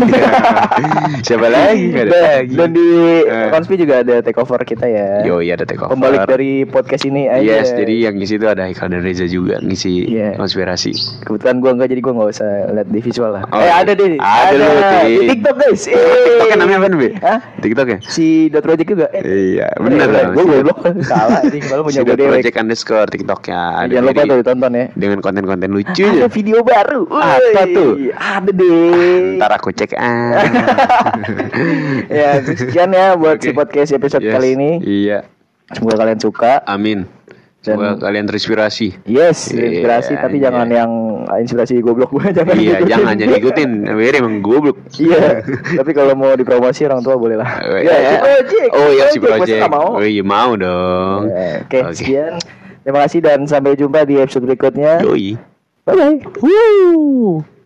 siapa 1.27 1.47
lagi 1.47 1.91
ada 1.91 2.05
dan, 2.05 2.21
lagi 2.23 2.55
dan 2.55 2.69
di 2.71 2.87
Eh. 3.21 3.49
Konspi 3.49 3.75
juga 3.75 3.99
ada 3.99 4.15
takeover 4.19 4.63
kita 4.63 4.85
ya. 4.85 5.21
Yo 5.21 5.39
iya 5.39 5.53
ada 5.53 5.63
take 5.63 5.77
over 5.77 5.91
Pembalik 5.91 6.25
dari 6.25 6.63
podcast 6.63 7.03
ini 7.03 7.27
aja. 7.27 7.43
Yes 7.61 7.71
jadi 7.71 8.09
yang 8.09 8.15
ngisi 8.15 8.35
itu 8.35 8.47
ada 8.47 8.63
Haikal 8.63 8.87
dan 8.87 9.01
Reza 9.01 9.25
juga 9.25 9.59
ngisi 9.59 10.07
Iya. 10.07 10.33
konspirasi 10.35 11.21
Kebetulan 11.21 11.59
gua 11.59 11.71
enggak 11.73 11.89
jadi 11.89 12.01
gua 12.01 12.13
nggak 12.15 12.29
usah 12.31 12.51
lihat 12.79 12.87
di 12.87 12.99
visual 13.03 13.31
lah. 13.35 13.43
Oh, 13.51 13.59
eh 13.59 13.67
iya. 13.67 13.83
ada 13.83 13.91
deh. 13.91 14.15
Ada 14.15 14.55
lu 14.55 14.67
di- 14.71 15.11
di 15.11 15.25
TikTok 15.35 15.55
guys. 15.59 15.83
Eh. 15.85 15.95
TikToknya 15.99 16.55
namanya 16.55 16.77
apa 16.79 16.87
nih? 16.87 17.11
Hah? 17.19 17.39
TikToknya 17.59 17.97
Si 18.07 18.47
Dot 18.47 18.63
Project 18.63 18.87
juga. 18.87 19.07
Eh, 19.11 19.23
Iya 19.59 19.67
eh, 19.67 20.07
dong 20.07 20.31
Gue 20.31 20.43
goblok 20.47 20.79
salah 21.03 21.43
ini 21.43 21.59
kalau 21.59 21.83
punya 21.83 22.01
gue 22.01 22.15
Dot 22.15 22.29
Project 22.31 22.55
underscore 22.55 23.07
TikToknya 23.11 23.59
ada 23.83 23.91
Jangan 23.91 24.05
lupa 24.07 24.21
tuh 24.23 24.37
ditonton 24.39 24.71
ya. 24.71 24.85
dengan 24.95 25.19
konten-konten 25.19 25.69
lucu 25.69 26.07
Ada 26.07 26.27
video 26.31 26.57
baru. 26.63 27.01
Apa 27.11 27.61
tuh? 27.67 27.91
Ada 28.15 28.51
deh. 28.55 29.35
Ntar 29.35 29.51
aku 29.51 29.69
cek 29.75 29.91
ah. 29.99 30.39
ya, 32.09 32.39
sekian 32.45 32.95
ya 32.95 33.19
buat 33.19 33.43
si 33.43 33.51
podcast 33.51 33.91
episode 33.91 34.23
kali 34.23 34.55
ini. 34.55 34.71
Iya. 34.79 35.27
Semoga 35.75 36.01
kalian 36.01 36.19
suka. 36.19 36.63
Amin. 36.65 37.05
Semoga 37.59 37.99
kalian 37.99 38.23
terinspirasi. 38.23 39.03
Yes, 39.03 39.51
Iya, 39.51 39.83
inspirasi 39.83 40.13
tapi 40.15 40.39
iya. 40.39 40.47
jangan 40.47 40.67
yang 40.71 40.91
inspirasi 41.37 41.83
goblok 41.83 42.07
gue 42.15 42.31
jangan. 42.31 42.55
iya, 42.55 42.79
ikutin. 42.79 42.87
jangan 42.87 43.13
jadi 43.19 43.33
ikutin. 43.35 43.69
Biar 43.85 44.13
emang 44.15 44.35
goblok. 44.39 44.79
Iya, 44.95 45.43
tapi 45.83 45.91
kalau 45.91 46.15
mau 46.15 46.31
dipromosi 46.33 46.87
orang 46.87 47.03
tua 47.03 47.19
boleh 47.19 47.35
lah. 47.35 47.59
Oh, 47.61 47.75
Ya, 47.75 47.95
si 47.99 48.15
project. 48.15 48.69
Oh 48.71 48.89
iya 48.89 49.05
si 49.11 49.19
project. 49.19 49.61
mau. 49.67 49.87
Oh 49.95 50.03
iya 50.03 50.23
mau 50.23 50.55
dong. 50.55 51.27
Ya, 51.27 51.59
Oke, 51.61 51.79
sekian. 51.93 52.39
Terima 52.79 52.99
kasih 53.03 53.19
dan 53.19 53.43
sampai 53.43 53.75
jumpa 53.75 54.07
di 54.07 54.15
episode 54.17 54.47
berikutnya. 54.47 55.03
Yoi. 55.03 55.35
Bye 55.83 55.95
bye. 56.23 57.58